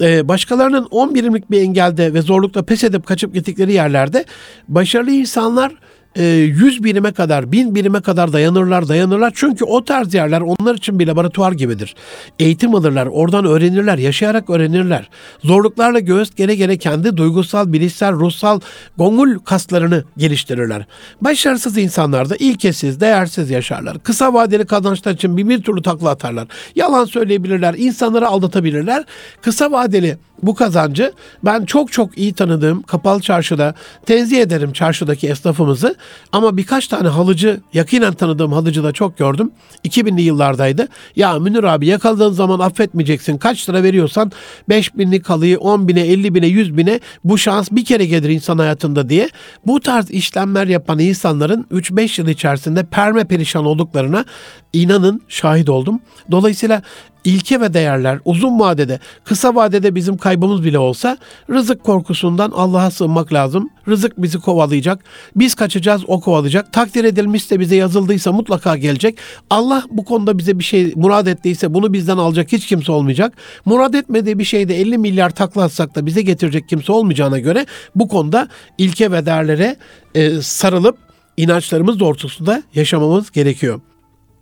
Ee, 0.00 0.28
başkalarının 0.28 0.88
10 0.90 1.14
birimlik 1.14 1.50
bir 1.50 1.60
engelde 1.60 2.14
ve 2.14 2.22
zorlukla 2.22 2.62
pes 2.62 2.84
edip 2.84 3.06
kaçıp 3.06 3.34
gittikleri 3.34 3.72
yerlerde 3.72 4.24
başarılı 4.68 5.10
insanlar 5.10 5.72
100 6.16 6.80
e, 6.80 6.84
birime 6.84 7.12
kadar, 7.12 7.52
1000 7.52 7.74
birime 7.74 8.00
kadar 8.00 8.32
dayanırlar, 8.32 8.88
dayanırlar. 8.88 9.32
Çünkü 9.34 9.64
o 9.64 9.84
tarz 9.84 10.14
yerler 10.14 10.40
onlar 10.40 10.74
için 10.74 10.98
bir 10.98 11.06
laboratuvar 11.06 11.52
gibidir. 11.52 11.94
Eğitim 12.38 12.74
alırlar, 12.74 13.06
oradan 13.06 13.44
öğrenirler, 13.44 13.98
yaşayarak 13.98 14.50
öğrenirler. 14.50 15.08
Zorluklarla 15.44 15.98
göğüs 15.98 16.34
gere 16.34 16.54
gere 16.54 16.78
kendi 16.78 17.16
duygusal, 17.16 17.72
bilişsel, 17.72 18.12
ruhsal 18.12 18.60
gongul 18.96 19.38
kaslarını 19.38 20.04
geliştirirler. 20.16 20.86
Başarısız 21.20 21.78
insanlar 21.78 22.30
da 22.30 22.36
ilkesiz, 22.36 23.00
değersiz 23.00 23.50
yaşarlar. 23.50 24.02
Kısa 24.02 24.34
vadeli 24.34 24.66
kazançlar 24.66 25.12
için 25.12 25.36
bir, 25.36 25.48
bir 25.48 25.62
türlü 25.62 25.82
takla 25.82 26.10
atarlar. 26.10 26.48
Yalan 26.74 27.04
söyleyebilirler, 27.04 27.74
insanları 27.78 28.28
aldatabilirler. 28.28 29.04
Kısa 29.42 29.72
vadeli 29.72 30.18
bu 30.42 30.54
kazancı 30.54 31.12
ben 31.44 31.64
çok 31.64 31.92
çok 31.92 32.18
iyi 32.18 32.32
tanıdığım 32.32 32.82
kapalı 32.82 33.20
çarşıda 33.20 33.74
tenzih 34.06 34.40
ederim 34.40 34.72
çarşıdaki 34.72 35.28
esnafımızı 35.28 35.94
ama 36.32 36.56
birkaç 36.56 36.88
tane 36.88 37.08
halıcı 37.08 37.60
yakinen 37.72 38.12
tanıdığım 38.12 38.52
halıcı 38.52 38.84
da 38.84 38.92
çok 38.92 39.18
gördüm. 39.18 39.50
2000'li 39.84 40.22
yıllardaydı. 40.22 40.88
Ya 41.16 41.38
Münir 41.38 41.64
abi 41.64 41.86
yakaladığın 41.86 42.32
zaman 42.32 42.60
affetmeyeceksin. 42.60 43.38
Kaç 43.38 43.68
lira 43.68 43.82
veriyorsan 43.82 44.32
5 44.68 44.96
binlik 44.96 45.30
halıyı 45.30 45.58
10 45.58 45.88
bine 45.88 46.00
50 46.00 46.34
bine 46.34 46.46
100 46.46 46.76
bine 46.76 47.00
bu 47.24 47.38
şans 47.38 47.70
bir 47.70 47.84
kere 47.84 48.06
gelir 48.06 48.28
insan 48.28 48.58
hayatında 48.58 49.08
diye. 49.08 49.28
Bu 49.66 49.80
tarz 49.80 50.10
işlemler 50.10 50.66
yapan 50.66 50.98
insanların 50.98 51.66
3-5 51.72 52.20
yıl 52.20 52.28
içerisinde 52.28 52.84
perme 52.84 53.24
perişan 53.24 53.64
olduklarına 53.64 54.24
inanın 54.72 55.22
şahit 55.28 55.68
oldum. 55.68 56.00
Dolayısıyla 56.30 56.82
ilke 57.24 57.60
ve 57.60 57.74
değerler 57.74 58.18
uzun 58.24 58.60
vadede, 58.60 58.98
kısa 59.24 59.54
vadede 59.54 59.94
bizim 59.94 60.16
kaybımız 60.16 60.64
bile 60.64 60.78
olsa 60.78 61.18
rızık 61.50 61.84
korkusundan 61.84 62.50
Allah'a 62.50 62.90
sığınmak 62.90 63.32
lazım. 63.32 63.70
Rızık 63.88 64.22
bizi 64.22 64.38
kovalayacak. 64.38 65.04
Biz 65.36 65.54
kaçacağız, 65.54 66.02
o 66.06 66.20
kovalayacak. 66.20 66.72
Takdir 66.72 67.04
edilmişse 67.04 67.60
bize 67.60 67.76
yazıldıysa 67.76 68.32
mutlaka 68.32 68.76
gelecek. 68.76 69.18
Allah 69.50 69.84
bu 69.90 70.04
konuda 70.04 70.38
bize 70.38 70.58
bir 70.58 70.64
şey 70.64 70.92
murad 70.96 71.26
ettiyse 71.26 71.74
bunu 71.74 71.92
bizden 71.92 72.16
alacak 72.16 72.52
hiç 72.52 72.66
kimse 72.66 72.92
olmayacak. 72.92 73.32
Murad 73.64 73.94
etmediği 73.94 74.38
bir 74.38 74.44
şeyde 74.44 74.80
50 74.80 74.98
milyar 74.98 75.30
takla 75.30 75.62
atsak 75.62 75.94
da 75.94 76.06
bize 76.06 76.22
getirecek 76.22 76.68
kimse 76.68 76.92
olmayacağına 76.92 77.38
göre 77.38 77.66
bu 77.94 78.08
konuda 78.08 78.48
ilke 78.78 79.12
ve 79.12 79.26
değerlere 79.26 79.76
e, 80.14 80.42
sarılıp 80.42 80.98
inançlarımız 81.36 82.00
doğrultusunda 82.00 82.62
yaşamamız 82.74 83.30
gerekiyor. 83.30 83.80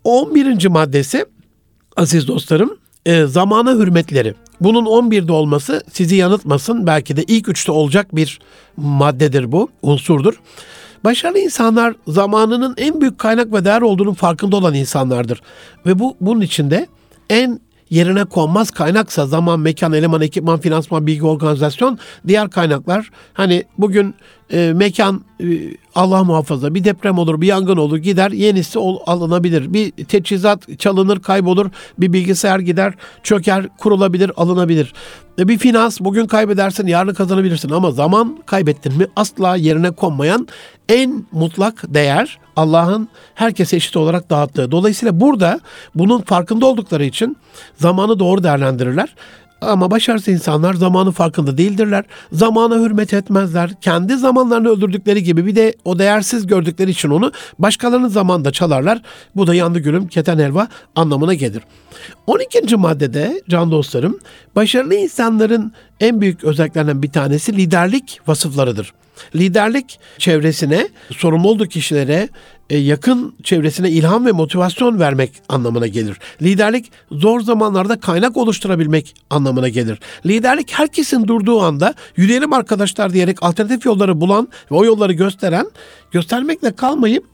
11. 0.05 0.67
maddesi 0.67 1.25
aziz 1.97 2.29
dostlarım 2.29 2.77
e, 3.07 3.25
zamana 3.27 3.73
hürmetleri. 3.73 4.35
Bunun 4.61 4.85
11'de 4.85 5.33
olması 5.33 5.83
sizi 5.93 6.17
yanıltmasın. 6.17 6.87
Belki 6.87 7.17
de 7.17 7.25
ilk 7.25 7.49
üçte 7.49 7.73
olacak 7.73 8.17
bir 8.17 8.41
maddedir 8.77 9.53
bu, 9.53 9.69
unsurdur. 9.83 10.41
Başarılı 11.05 11.39
insanlar 11.39 11.95
zamanının 12.07 12.75
en 12.77 13.01
büyük 13.01 13.19
kaynak 13.19 13.53
ve 13.53 13.65
değer 13.65 13.81
olduğunun 13.81 14.15
farkında 14.15 14.57
olan 14.57 14.75
insanlardır. 14.75 15.43
Ve 15.87 15.99
bu 15.99 16.17
bunun 16.21 16.41
içinde 16.41 16.87
en 17.31 17.61
yerine 17.91 18.25
konmaz 18.25 18.71
kaynaksa 18.71 19.27
zaman, 19.27 19.61
mekan, 19.61 19.93
eleman, 19.93 20.21
ekipman, 20.21 20.61
finansman, 20.61 21.07
bilgi, 21.07 21.25
organizasyon, 21.25 21.99
diğer 22.29 22.51
kaynaklar. 22.51 23.11
Hani 23.35 23.65
bugün 23.79 24.15
e, 24.53 24.73
mekan 24.73 25.25
e, 25.41 25.45
Allah 25.95 26.25
muhafaza 26.25 26.75
bir 26.75 26.85
deprem 26.85 27.19
olur, 27.19 27.41
bir 27.41 27.47
yangın 27.47 27.77
olur, 27.77 27.97
gider 27.97 28.31
yenisi 28.31 28.79
ol, 28.79 28.99
alınabilir. 29.07 29.73
Bir 29.73 29.91
teçhizat 29.91 30.79
çalınır, 30.79 31.21
kaybolur, 31.21 31.71
bir 31.99 32.13
bilgisayar 32.13 32.59
gider, 32.59 32.95
çöker, 33.23 33.69
kurulabilir, 33.79 34.33
alınabilir. 34.37 34.93
E, 35.39 35.49
bir 35.49 35.59
finans 35.59 36.01
bugün 36.01 36.27
kaybedersin, 36.27 36.87
yarın 36.87 37.15
kazanabilirsin 37.15 37.71
ama 37.71 37.91
zaman 37.91 38.39
kaybettin 38.47 38.97
mi 38.97 39.07
asla 39.17 39.57
yerine 39.57 39.91
konmayan 39.91 40.49
en 40.89 41.25
mutlak 41.33 41.95
değer 41.95 42.39
Allah'ın 42.57 43.09
herkese 43.35 43.77
eşit 43.77 43.97
olarak 43.97 44.31
dağıttığı. 44.31 44.71
Dolayısıyla 44.71 45.21
burada 45.21 45.61
bunun 45.95 46.21
farkında 46.21 46.67
oldukları 46.67 47.05
için 47.05 47.37
zamanı 47.77 48.19
doğru 48.19 48.43
değerlendirirler. 48.43 49.15
Ama 49.61 49.91
başarısız 49.91 50.29
insanlar 50.29 50.75
zamanı 50.75 51.13
farkında 51.13 51.59
değildirler. 51.59 52.05
Zamana 52.33 52.75
hürmet 52.75 53.15
etmezler. 53.15 53.71
Kendi 53.81 54.17
zamanlarını 54.17 54.69
öldürdükleri 54.69 55.23
gibi 55.23 55.47
bir 55.47 55.57
de 55.57 55.75
o 55.85 55.99
değersiz 55.99 56.47
gördükleri 56.47 56.91
için 56.91 57.11
onu 57.11 57.33
başkalarının 57.59 58.09
zamanında 58.09 58.51
çalarlar. 58.51 59.03
Bu 59.37 59.47
da 59.47 59.55
yandı 59.55 59.79
gülüm 59.79 60.09
keten 60.09 60.39
helva 60.39 60.69
anlamına 60.97 61.35
gelir. 61.35 61.63
12. 62.27 62.77
maddede 62.77 63.43
can 63.49 63.71
dostlarım 63.71 64.19
başarılı 64.57 64.95
insanların 64.95 65.73
en 66.01 66.21
büyük 66.21 66.45
özelliklerinden 66.45 67.03
bir 67.03 67.13
tanesi 67.13 67.57
liderlik 67.57 68.21
vasıflarıdır. 68.27 68.93
Liderlik 69.35 70.01
çevresine, 70.19 70.89
sorumlu 71.11 71.49
olduğu 71.49 71.67
kişilere, 71.67 72.29
yakın 72.77 73.35
çevresine 73.43 73.91
ilham 73.91 74.27
ve 74.27 74.33
motivasyon 74.33 75.01
vermek 75.01 75.33
anlamına 75.49 75.87
gelir. 75.87 76.17
Liderlik 76.43 76.93
zor 77.13 77.41
zamanlarda 77.41 78.01
kaynak 78.01 78.37
oluşturabilmek 78.37 79.15
anlamına 79.31 79.69
gelir. 79.69 79.99
Liderlik 80.27 80.73
herkesin 80.73 81.29
durduğu 81.29 81.61
anda 81.61 81.95
yürüyelim 82.17 82.53
arkadaşlar 82.53 83.13
diyerek 83.13 83.43
alternatif 83.43 83.87
yolları 83.87 84.21
bulan 84.21 84.49
ve 84.71 84.75
o 84.75 84.85
yolları 84.85 85.13
gösteren, 85.13 85.71
göstermekle 86.11 86.73
kalmayıp 86.77 87.25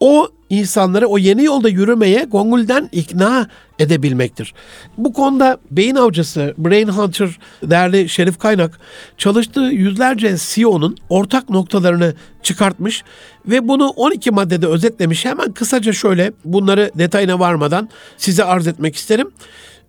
o 0.00 0.28
insanları 0.50 1.06
o 1.06 1.18
yeni 1.18 1.44
yolda 1.44 1.68
yürümeye 1.68 2.24
gongulden 2.24 2.88
ikna 2.92 3.48
edebilmektir. 3.78 4.54
Bu 4.98 5.12
konuda 5.12 5.58
beyin 5.70 5.94
avcısı 5.94 6.54
Brain 6.58 6.88
Hunter 6.88 7.38
değerli 7.62 8.08
Şerif 8.08 8.38
Kaynak 8.38 8.80
çalıştığı 9.16 9.60
yüzlerce 9.60 10.36
CEO'nun 10.38 10.96
ortak 11.08 11.50
noktalarını 11.50 12.14
çıkartmış 12.42 13.04
ve 13.46 13.68
bunu 13.68 13.88
12 13.88 14.30
maddede 14.30 14.66
özetlemiş. 14.66 15.24
Hemen 15.24 15.52
kısaca 15.52 15.92
şöyle 15.92 16.32
bunları 16.44 16.90
detayına 16.94 17.38
varmadan 17.38 17.88
size 18.16 18.44
arz 18.44 18.66
etmek 18.66 18.96
isterim. 18.96 19.30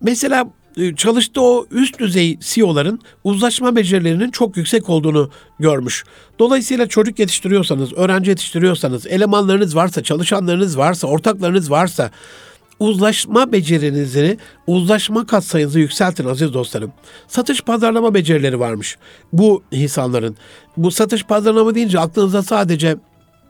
Mesela 0.02 0.48
çalıştığı 0.96 1.42
o 1.42 1.66
üst 1.72 2.00
düzey 2.00 2.40
CEO'ların 2.40 3.00
uzlaşma 3.24 3.76
becerilerinin 3.76 4.32
çok 4.32 4.58
yüksek 4.58 4.90
olduğunu 4.90 5.30
görmüş. 5.60 6.04
Dolayısıyla 6.40 6.88
çocuk 6.88 7.20
yetiştiriyorsanız, 7.20 7.94
öğrenci 7.94 8.30
yetiştiriyorsanız, 8.30 9.08
elemanlarınız 9.08 9.76
varsa, 9.76 10.04
çalışanlarınız 10.04 10.78
varsa, 10.78 11.08
ortaklarınız 11.08 11.72
varsa 11.72 12.12
uzlaşma 12.80 13.52
becerinizi, 13.52 14.38
uzlaşma 14.68 15.26
katsayınızı 15.26 15.80
yükseltin 15.80 16.26
aziz 16.26 16.54
dostlarım. 16.54 16.92
Satış 17.28 17.62
pazarlama 17.62 18.14
becerileri 18.14 18.60
varmış 18.60 18.98
bu 19.34 19.64
insanların. 19.72 20.38
Bu 20.78 20.92
satış 20.92 21.24
pazarlama 21.24 21.76
deyince 21.76 22.00
aklınıza 22.00 22.44
sadece 22.44 22.98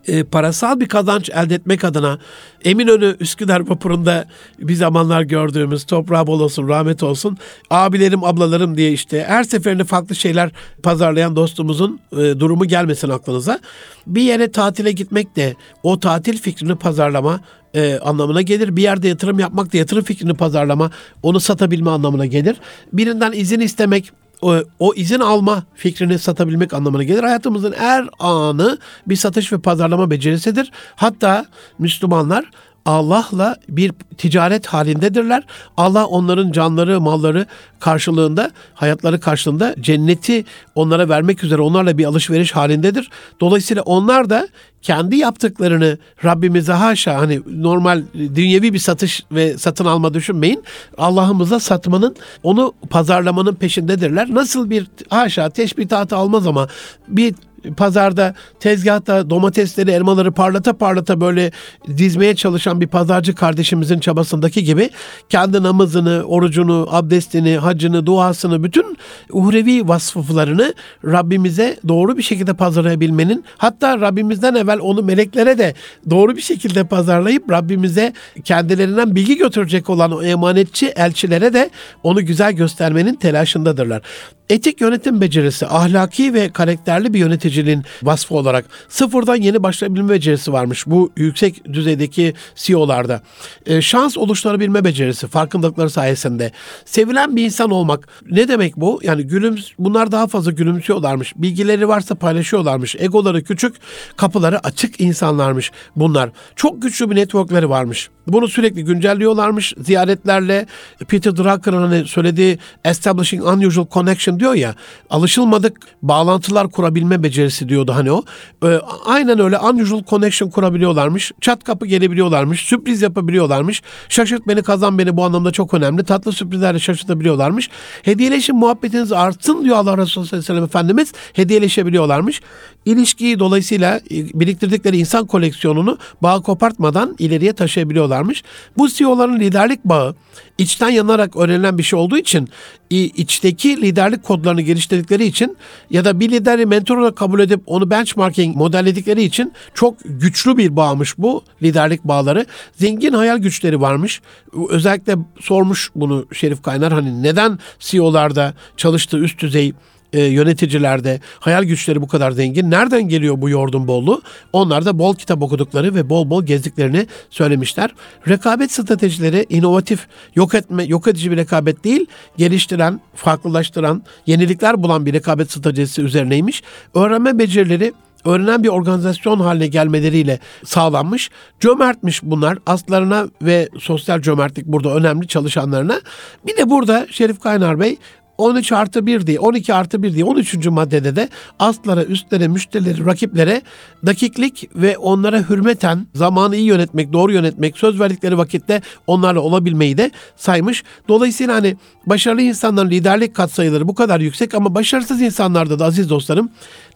e, 0.07 0.23
parasal 0.23 0.79
bir 0.79 0.87
kazanç 0.87 1.29
elde 1.29 1.55
etmek 1.55 1.83
adına 1.83 2.19
Eminönü 2.65 3.15
Üsküdar 3.19 3.69
vapurunda 3.69 4.25
bir 4.59 4.75
zamanlar 4.75 5.21
gördüğümüz 5.21 5.83
toprağı 5.83 6.27
bol 6.27 6.39
olsun 6.39 6.67
rahmet 6.67 7.03
olsun 7.03 7.37
abilerim 7.69 8.23
ablalarım 8.23 8.77
diye 8.77 8.91
işte 8.91 9.25
her 9.27 9.43
seferinde 9.43 9.83
farklı 9.83 10.15
şeyler 10.15 10.51
pazarlayan 10.83 11.35
dostumuzun 11.35 11.99
e, 12.11 12.15
durumu 12.17 12.65
gelmesin 12.65 13.09
aklınıza. 13.09 13.59
Bir 14.07 14.21
yere 14.21 14.51
tatile 14.51 14.91
gitmek 14.91 15.35
de 15.35 15.55
o 15.83 15.99
tatil 15.99 16.37
fikrini 16.37 16.75
pazarlama 16.75 17.39
e, 17.73 17.99
anlamına 17.99 18.41
gelir. 18.41 18.75
Bir 18.75 18.81
yerde 18.81 19.07
yatırım 19.07 19.39
yapmak 19.39 19.73
da 19.73 19.77
yatırım 19.77 20.03
fikrini 20.03 20.33
pazarlama, 20.33 20.91
onu 21.23 21.39
satabilme 21.39 21.89
anlamına 21.89 22.25
gelir. 22.25 22.57
Birinden 22.93 23.31
izin 23.31 23.59
istemek, 23.59 24.11
o, 24.41 24.55
o 24.79 24.93
izin 24.93 25.19
alma 25.19 25.63
fikrini 25.75 26.19
satabilmek 26.19 26.73
anlamına 26.73 27.03
gelir. 27.03 27.23
Hayatımızın 27.23 27.73
her 27.77 28.09
anı 28.19 28.77
bir 29.07 29.15
satış 29.15 29.53
ve 29.53 29.59
pazarlama 29.59 30.11
becerisidir. 30.11 30.71
Hatta 30.95 31.45
Müslümanlar 31.79 32.51
Allah'la 32.89 33.55
bir 33.69 33.91
ticaret 34.17 34.67
halindedirler. 34.67 35.43
Allah 35.77 36.05
onların 36.05 36.51
canları, 36.51 37.01
malları 37.01 37.45
karşılığında, 37.79 38.51
hayatları 38.73 39.19
karşılığında 39.19 39.75
cenneti 39.79 40.45
onlara 40.75 41.09
vermek 41.09 41.43
üzere 41.43 41.61
onlarla 41.61 41.97
bir 41.97 42.05
alışveriş 42.05 42.51
halindedir. 42.51 43.09
Dolayısıyla 43.41 43.81
onlar 43.83 44.29
da 44.29 44.47
kendi 44.81 45.15
yaptıklarını 45.15 45.97
Rabbimize 46.25 46.73
haşa 46.73 47.19
hani 47.19 47.41
normal 47.47 48.03
dünyevi 48.15 48.73
bir 48.73 48.79
satış 48.79 49.23
ve 49.31 49.57
satın 49.57 49.85
alma 49.85 50.13
düşünmeyin. 50.13 50.63
Allah'ımıza 50.97 51.59
satmanın, 51.59 52.15
onu 52.43 52.73
pazarlamanın 52.89 53.55
peşindedirler. 53.55 54.27
Nasıl 54.33 54.69
bir 54.69 54.87
haşa 55.09 55.49
teşbihatı 55.49 56.15
almaz 56.15 56.47
ama 56.47 56.67
bir 57.07 57.35
pazarda 57.77 58.35
tezgahta 58.59 59.29
domatesleri, 59.29 59.91
elmaları 59.91 60.31
parlata 60.31 60.77
parlata 60.77 61.21
böyle 61.21 61.51
dizmeye 61.97 62.35
çalışan 62.35 62.81
bir 62.81 62.87
pazarcı 62.87 63.35
kardeşimizin 63.35 63.99
çabasındaki 63.99 64.63
gibi 64.63 64.89
kendi 65.29 65.63
namazını, 65.63 66.23
orucunu, 66.23 66.87
abdestini, 66.91 67.57
hacını, 67.57 68.05
duasını, 68.05 68.63
bütün 68.63 68.97
uhrevi 69.31 69.87
vasıflarını 69.87 70.73
Rabbimize 71.05 71.77
doğru 71.87 72.17
bir 72.17 72.23
şekilde 72.23 72.53
pazarlayabilmenin 72.53 73.45
hatta 73.57 74.01
Rabbimizden 74.01 74.55
evvel 74.55 74.79
onu 74.79 75.03
meleklere 75.03 75.57
de 75.57 75.73
doğru 76.09 76.35
bir 76.35 76.41
şekilde 76.41 76.83
pazarlayıp 76.83 77.51
Rabbimize 77.51 78.13
kendilerinden 78.43 79.15
bilgi 79.15 79.37
götürecek 79.37 79.89
olan 79.89 80.11
o 80.11 80.23
emanetçi 80.23 80.87
elçilere 80.87 81.53
de 81.53 81.69
onu 82.03 82.25
güzel 82.25 82.53
göstermenin 82.53 83.15
telaşındadırlar. 83.15 84.01
Etik 84.49 84.81
yönetim 84.81 85.21
becerisi, 85.21 85.67
ahlaki 85.67 86.33
ve 86.33 86.49
karakterli 86.49 87.13
bir 87.13 87.19
yöneticiliğin 87.49 87.83
vasfı 88.03 88.35
olarak 88.35 88.65
sıfırdan 88.89 89.35
yeni 89.35 89.63
başlayabilme 89.63 90.09
becerisi 90.09 90.53
varmış 90.53 90.87
bu 90.87 91.11
yüksek 91.17 91.65
düzeydeki 91.65 92.33
CEO'larda. 92.55 93.21
E, 93.65 93.81
şans 93.81 94.17
oluşturabilme 94.17 94.83
becerisi, 94.83 95.27
farkındalıkları 95.27 95.89
sayesinde. 95.89 96.51
Sevilen 96.85 97.35
bir 97.35 97.45
insan 97.45 97.71
olmak. 97.71 98.07
Ne 98.29 98.47
demek 98.47 98.77
bu? 98.77 98.99
Yani 99.03 99.23
gülüm, 99.23 99.55
bunlar 99.79 100.11
daha 100.11 100.27
fazla 100.27 100.51
gülümsüyorlarmış. 100.51 101.33
Bilgileri 101.35 101.87
varsa 101.87 102.15
paylaşıyorlarmış. 102.15 102.95
Egoları 102.99 103.43
küçük, 103.43 103.75
kapıları 104.17 104.59
açık 104.65 105.01
insanlarmış 105.01 105.71
bunlar. 105.95 106.29
Çok 106.55 106.81
güçlü 106.81 107.09
bir 107.09 107.15
networkleri 107.15 107.69
varmış. 107.69 108.09
Bunu 108.27 108.47
sürekli 108.47 108.83
güncelliyorlarmış 108.83 109.73
ziyaretlerle. 109.77 110.65
Peter 111.07 111.37
Drucker'ın 111.37 111.81
hani 111.81 112.07
söylediği 112.07 112.57
establishing 112.85 113.43
unusual 113.43 113.87
connection 113.91 114.39
diyor 114.39 114.53
ya 114.53 114.75
alışılmadık 115.09 115.77
bağlantılar 116.01 116.69
kurabilme 116.69 117.23
becerisi 117.23 117.38
diyordu 117.47 117.91
hani 117.95 118.11
o. 118.11 118.23
Ee, 118.63 118.79
aynen 119.05 119.39
öyle 119.39 119.59
unusual 119.59 120.03
connection 120.03 120.49
kurabiliyorlarmış. 120.49 121.31
Çat 121.41 121.63
kapı 121.63 121.85
gelebiliyorlarmış. 121.85 122.61
Sürpriz 122.61 123.01
yapabiliyorlarmış. 123.01 123.81
Şaşırt 124.09 124.47
beni 124.47 124.61
kazan 124.61 124.97
beni 124.97 125.17
bu 125.17 125.23
anlamda 125.23 125.51
çok 125.51 125.73
önemli. 125.73 126.03
Tatlı 126.03 126.31
sürprizlerle 126.31 126.79
şaşırtabiliyorlarmış. 126.79 127.69
Hediyeleşin 128.03 128.55
muhabbetiniz 128.55 129.11
artsın 129.11 129.63
diyor 129.63 129.77
Allah 129.77 129.97
Resulü 129.97 130.09
sallallahu 130.09 130.27
aleyhi 130.27 130.43
ve 130.43 130.47
sellem 130.47 130.63
Efendimiz. 130.63 131.13
Hediyeleşebiliyorlarmış. 131.33 132.41
İlişkiyi 132.85 133.39
dolayısıyla 133.39 133.97
e, 133.97 134.39
biriktirdikleri 134.39 134.97
insan 134.97 135.25
koleksiyonunu 135.25 135.97
bağ 136.21 136.39
kopartmadan 136.41 137.15
ileriye 137.19 137.53
taşıyabiliyorlarmış. 137.53 138.43
Bu 138.77 138.89
CEO'ların 138.89 139.39
liderlik 139.39 139.85
bağı 139.85 140.15
içten 140.59 140.89
yanarak 140.89 141.35
öğrenilen 141.35 141.77
bir 141.77 141.83
şey 141.83 141.99
olduğu 141.99 142.17
için 142.17 142.49
içteki 142.89 143.81
liderlik 143.81 144.23
kodlarını 144.23 144.61
geliştirdikleri 144.61 145.25
için 145.25 145.57
ya 145.89 146.05
da 146.05 146.19
bir 146.19 146.31
lideri 146.31 146.65
mentor 146.65 146.97
olarak 146.97 147.15
kabul 147.15 147.39
edip 147.39 147.61
onu 147.65 147.89
benchmarking 147.89 148.55
modelledikleri 148.55 149.23
için 149.23 149.53
çok 149.73 149.95
güçlü 150.05 150.57
bir 150.57 150.75
bağmış 150.75 151.17
bu 151.17 151.43
liderlik 151.61 152.03
bağları. 152.03 152.45
Zengin 152.75 153.13
hayal 153.13 153.37
güçleri 153.37 153.81
varmış. 153.81 154.21
Özellikle 154.69 155.15
sormuş 155.39 155.91
bunu 155.95 156.25
Şerif 156.33 156.63
Kaynar 156.63 156.93
hani 156.93 157.23
neden 157.23 157.59
CEO'larda 157.79 158.53
çalıştığı 158.77 159.17
üst 159.17 159.39
düzey 159.39 159.73
e, 160.13 160.23
yöneticilerde 160.23 161.19
hayal 161.39 161.63
güçleri 161.63 162.01
bu 162.01 162.07
kadar 162.07 162.31
zengin. 162.31 162.71
Nereden 162.71 163.07
geliyor 163.07 163.41
bu 163.41 163.49
yordun 163.49 163.87
bolluğu? 163.87 164.21
Onlar 164.53 164.85
da 164.85 164.99
bol 164.99 165.15
kitap 165.15 165.41
okudukları 165.41 165.95
ve 165.95 166.09
bol 166.09 166.29
bol 166.29 166.45
gezdiklerini 166.45 167.07
söylemişler. 167.29 167.89
Rekabet 168.27 168.71
stratejileri 168.71 169.45
inovatif, 169.49 170.07
yok 170.35 170.55
etme, 170.55 170.83
yok 170.83 171.07
edici 171.07 171.31
bir 171.31 171.37
rekabet 171.37 171.83
değil, 171.83 172.05
geliştiren, 172.37 173.01
farklılaştıran, 173.15 174.03
yenilikler 174.25 174.83
bulan 174.83 175.05
bir 175.05 175.13
rekabet 175.13 175.51
stratejisi 175.51 176.01
üzerineymiş. 176.01 176.63
Öğrenme 176.93 177.39
becerileri 177.39 177.93
öğrenen 178.25 178.63
bir 178.63 178.69
organizasyon 178.69 179.39
haline 179.39 179.67
gelmeleriyle 179.67 180.39
sağlanmış. 180.65 181.29
Cömertmiş 181.59 182.23
bunlar. 182.23 182.57
Aslarına 182.65 183.27
ve 183.41 183.69
sosyal 183.79 184.21
cömertlik 184.21 184.65
burada 184.65 184.95
önemli 184.95 185.27
çalışanlarına. 185.27 186.01
Bir 186.47 186.57
de 186.57 186.69
burada 186.69 187.07
Şerif 187.11 187.39
Kaynar 187.39 187.79
Bey 187.79 187.97
13 188.39 188.71
artı 188.71 189.05
1 189.05 189.27
diye 189.27 189.39
12 189.39 189.73
artı 189.73 190.03
1 190.03 190.13
diye 190.13 190.25
13. 190.25 190.67
maddede 190.67 191.15
de 191.15 191.29
astlara, 191.59 192.03
üstlere, 192.03 192.47
müşterileri, 192.47 193.05
rakiplere 193.05 193.61
dakiklik 194.05 194.69
ve 194.75 194.97
onlara 194.97 195.49
hürmeten 195.49 196.07
zamanı 196.15 196.55
iyi 196.55 196.65
yönetmek, 196.65 197.13
doğru 197.13 197.33
yönetmek, 197.33 197.77
söz 197.77 197.99
verdikleri 197.99 198.37
vakitte 198.37 198.81
onlarla 199.07 199.39
olabilmeyi 199.39 199.97
de 199.97 200.11
saymış. 200.35 200.83
Dolayısıyla 201.07 201.55
hani 201.55 201.77
başarılı 202.05 202.41
insanların 202.41 202.89
liderlik 202.89 203.35
katsayıları 203.35 203.87
bu 203.87 203.95
kadar 203.95 204.19
yüksek 204.19 204.53
ama 204.55 204.75
başarısız 204.75 205.21
insanlarda 205.21 205.79
da 205.79 205.85
aziz 205.85 206.09
dostlarım 206.09 206.49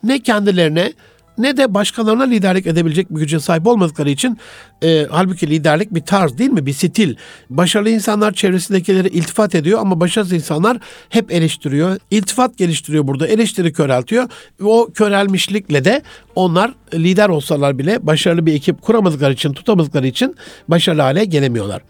ne 0.03 0.19
kendilerine 0.19 0.93
ne 1.37 1.57
de 1.57 1.73
başkalarına 1.73 2.23
liderlik 2.23 2.67
edebilecek 2.67 3.09
bir 3.09 3.19
güce 3.19 3.39
sahip 3.39 3.67
olmadıkları 3.67 4.09
için 4.09 4.37
e, 4.83 5.07
halbuki 5.11 5.49
liderlik 5.49 5.93
bir 5.93 6.01
tarz 6.01 6.37
değil 6.37 6.49
mi? 6.49 6.65
Bir 6.65 6.73
stil. 6.73 7.15
Başarılı 7.49 7.89
insanlar 7.89 8.33
çevresindekileri 8.33 9.07
iltifat 9.07 9.55
ediyor 9.55 9.79
ama 9.79 9.99
başarısız 9.99 10.33
insanlar 10.33 10.77
hep 11.09 11.31
eleştiriyor. 11.31 11.97
İltifat 12.11 12.57
geliştiriyor 12.57 13.07
burada. 13.07 13.27
Eleştiri 13.27 13.73
köreltiyor. 13.73 14.29
O 14.63 14.89
körelmişlikle 14.93 15.85
de 15.85 16.01
onlar 16.35 16.73
lider 16.93 17.29
olsalar 17.29 17.77
bile 17.77 18.07
başarılı 18.07 18.45
bir 18.45 18.53
ekip 18.53 18.81
kuramadıkları 18.81 19.33
için, 19.33 19.53
tutamadıkları 19.53 20.07
için 20.07 20.35
başarılı 20.67 21.01
hale 21.01 21.25
gelemiyorlar. 21.25 21.81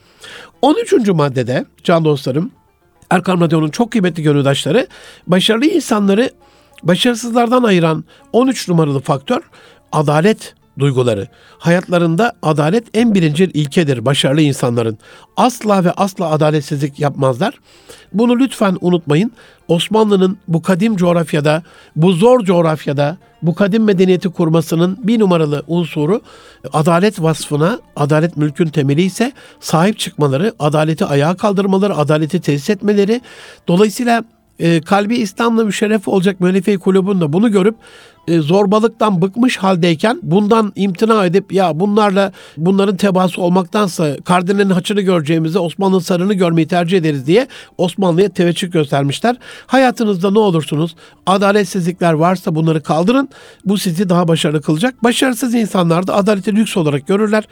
13. 0.62 0.94
maddede 1.08 1.66
can 1.84 2.06
dostlarım 2.06 2.52
Erkan 3.10 3.42
Radyo'nun 3.42 3.70
çok 3.70 3.92
kıymetli 3.92 4.24
gönüldaşları 4.24 4.88
başarılı 5.28 5.66
insanları 5.66 6.30
başarısızlardan 6.84 7.64
ayıran 7.64 8.04
13 8.34 8.70
numaralı 8.70 9.00
faktör 9.00 9.42
adalet 9.92 10.56
duyguları. 10.80 11.28
Hayatlarında 11.58 12.34
adalet 12.42 12.84
en 12.94 13.16
birinci 13.16 13.44
ilkedir 13.44 14.06
başarılı 14.06 14.42
insanların. 14.42 14.98
Asla 15.38 15.84
ve 15.84 15.92
asla 15.92 16.32
adaletsizlik 16.32 17.00
yapmazlar. 17.00 17.60
Bunu 18.14 18.40
lütfen 18.40 18.78
unutmayın. 18.82 19.32
Osmanlı'nın 19.68 20.38
bu 20.48 20.62
kadim 20.62 20.96
coğrafyada, 20.96 21.64
bu 21.96 22.14
zor 22.14 22.40
coğrafyada 22.40 23.18
bu 23.42 23.56
kadim 23.56 23.84
medeniyeti 23.84 24.30
kurmasının 24.30 24.98
bir 25.04 25.20
numaralı 25.20 25.64
unsuru 25.68 26.22
adalet 26.74 27.22
vasfına, 27.22 27.80
adalet 27.96 28.38
mülkün 28.38 28.68
temeli 28.68 29.02
ise 29.02 29.32
sahip 29.60 30.00
çıkmaları, 30.00 30.54
adaleti 30.60 31.06
ayağa 31.06 31.36
kaldırmaları, 31.36 31.98
adaleti 31.98 32.42
tesis 32.42 32.70
etmeleri. 32.70 33.22
Dolayısıyla 33.68 34.24
e, 34.64 34.82
kalbi 34.82 35.16
İslam'la 35.16 35.66
müşerref 35.66 36.08
olacak 36.08 36.40
müellefe 36.40 36.78
kulübünde 36.78 37.34
bunu 37.34 37.52
görüp 37.52 37.76
e, 38.28 38.40
zorbalıktan 38.40 39.22
bıkmış 39.22 39.58
haldeyken 39.58 40.20
bundan 40.24 40.74
imtina 40.76 41.26
edip 41.26 41.54
ya 41.54 41.80
bunlarla 41.80 42.32
bunların 42.58 42.98
tebaası 42.98 43.42
olmaktansa 43.42 44.18
kardinalin 44.26 44.70
haçını 44.70 45.02
göreceğimizi 45.02 45.60
Osmanlı 45.60 46.02
sarını 46.02 46.34
görmeyi 46.34 46.68
tercih 46.68 46.98
ederiz 46.98 47.28
diye 47.28 47.48
Osmanlı'ya 47.78 48.30
teveccüh 48.30 48.72
göstermişler. 48.72 49.36
Hayatınızda 49.68 50.32
ne 50.32 50.40
olursunuz 50.40 50.96
adaletsizlikler 51.26 52.14
varsa 52.14 52.56
bunları 52.56 52.84
kaldırın. 52.84 53.30
Bu 53.66 53.78
sizi 53.78 54.10
daha 54.10 54.28
başarılı 54.28 54.62
kılacak. 54.62 55.04
Başarısız 55.04 55.54
insanlar 55.54 56.08
da 56.08 56.16
adaleti 56.16 56.56
lüks 56.56 56.78
olarak 56.78 57.08
görürler. 57.08 57.44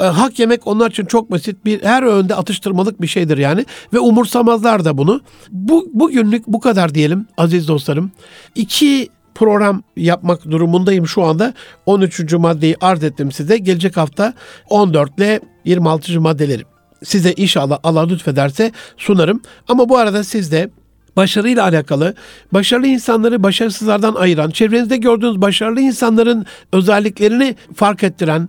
E, 0.00 0.04
hak 0.04 0.38
yemek 0.38 0.66
onlar 0.66 0.90
için 0.90 1.04
çok 1.04 1.30
basit 1.30 1.64
bir 1.64 1.82
her 1.82 2.02
öğünde 2.02 2.34
atıştırmalık 2.34 3.02
bir 3.02 3.06
şeydir 3.06 3.38
yani 3.38 3.64
ve 3.92 3.98
umursamazlar 3.98 4.84
da 4.84 4.98
bunu. 4.98 5.20
Bu 5.50 5.90
bugünlük 5.94 6.46
bu 6.46 6.60
kadar 6.60 6.94
diyelim 6.94 7.26
aziz 7.36 7.68
dostlarım. 7.68 8.10
İki 8.54 9.08
program 9.40 9.82
yapmak 9.96 10.50
durumundayım 10.50 11.06
şu 11.06 11.22
anda. 11.24 11.54
13. 11.86 12.32
maddeyi 12.32 12.76
arz 12.80 13.04
ettim 13.04 13.32
size. 13.32 13.58
Gelecek 13.58 13.96
hafta 13.96 14.34
14 14.68 15.18
ile 15.18 15.40
26. 15.64 16.20
maddeleri 16.20 16.62
size 17.04 17.32
inşallah 17.36 17.78
Allah 17.82 18.06
lütfederse 18.06 18.72
sunarım. 18.96 19.42
Ama 19.68 19.88
bu 19.88 19.98
arada 19.98 20.24
siz 20.24 20.52
de 20.52 20.70
başarıyla 21.16 21.62
alakalı, 21.64 22.14
başarılı 22.52 22.86
insanları 22.86 23.42
başarısızlardan 23.42 24.14
ayıran, 24.14 24.50
çevrenizde 24.50 24.96
gördüğünüz 24.96 25.40
başarılı 25.40 25.80
insanların 25.80 26.46
özelliklerini 26.72 27.56
fark 27.74 28.04
ettiren, 28.04 28.48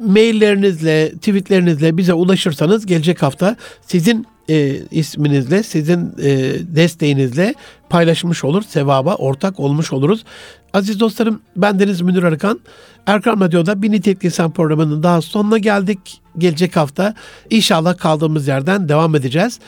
maillerinizle, 0.00 1.12
tweetlerinizle 1.12 1.96
bize 1.96 2.14
ulaşırsanız 2.14 2.86
gelecek 2.86 3.22
hafta 3.22 3.56
sizin 3.86 4.26
e, 4.48 4.76
isminizle, 4.90 5.62
sizin 5.62 6.14
e, 6.22 6.52
desteğinizle 6.76 7.54
paylaşmış 7.90 8.44
olur, 8.44 8.62
sevaba 8.62 9.14
ortak 9.14 9.60
olmuş 9.60 9.92
oluruz. 9.92 10.24
Aziz 10.72 11.00
dostlarım, 11.00 11.40
ben 11.56 11.78
Deniz 11.80 12.00
Münir 12.00 12.22
Arıkan. 12.22 12.60
Erkan 13.06 13.40
Radyo'da 13.40 13.82
Bir 13.82 13.92
Nitelikli 13.92 14.26
İnsan 14.26 14.50
programının 14.50 15.02
daha 15.02 15.22
sonuna 15.22 15.58
geldik. 15.58 16.20
Gelecek 16.38 16.76
hafta 16.76 17.14
inşallah 17.50 17.98
kaldığımız 17.98 18.48
yerden 18.48 18.88
devam 18.88 19.14
edeceğiz 19.14 19.60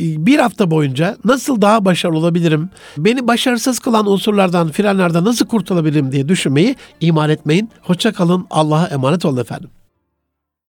bir 0.00 0.38
hafta 0.38 0.70
boyunca 0.70 1.16
nasıl 1.24 1.62
daha 1.62 1.84
başarılı 1.84 2.18
olabilirim, 2.18 2.70
beni 2.98 3.26
başarısız 3.26 3.78
kılan 3.78 4.06
unsurlardan, 4.06 4.70
frenlerden 4.70 5.24
nasıl 5.24 5.46
kurtulabilirim 5.46 6.12
diye 6.12 6.28
düşünmeyi 6.28 6.76
ihmal 7.00 7.30
etmeyin. 7.30 7.70
Hoşça 7.82 8.12
kalın, 8.12 8.46
Allah'a 8.50 8.86
emanet 8.86 9.24
olun 9.24 9.40
efendim. 9.40 9.70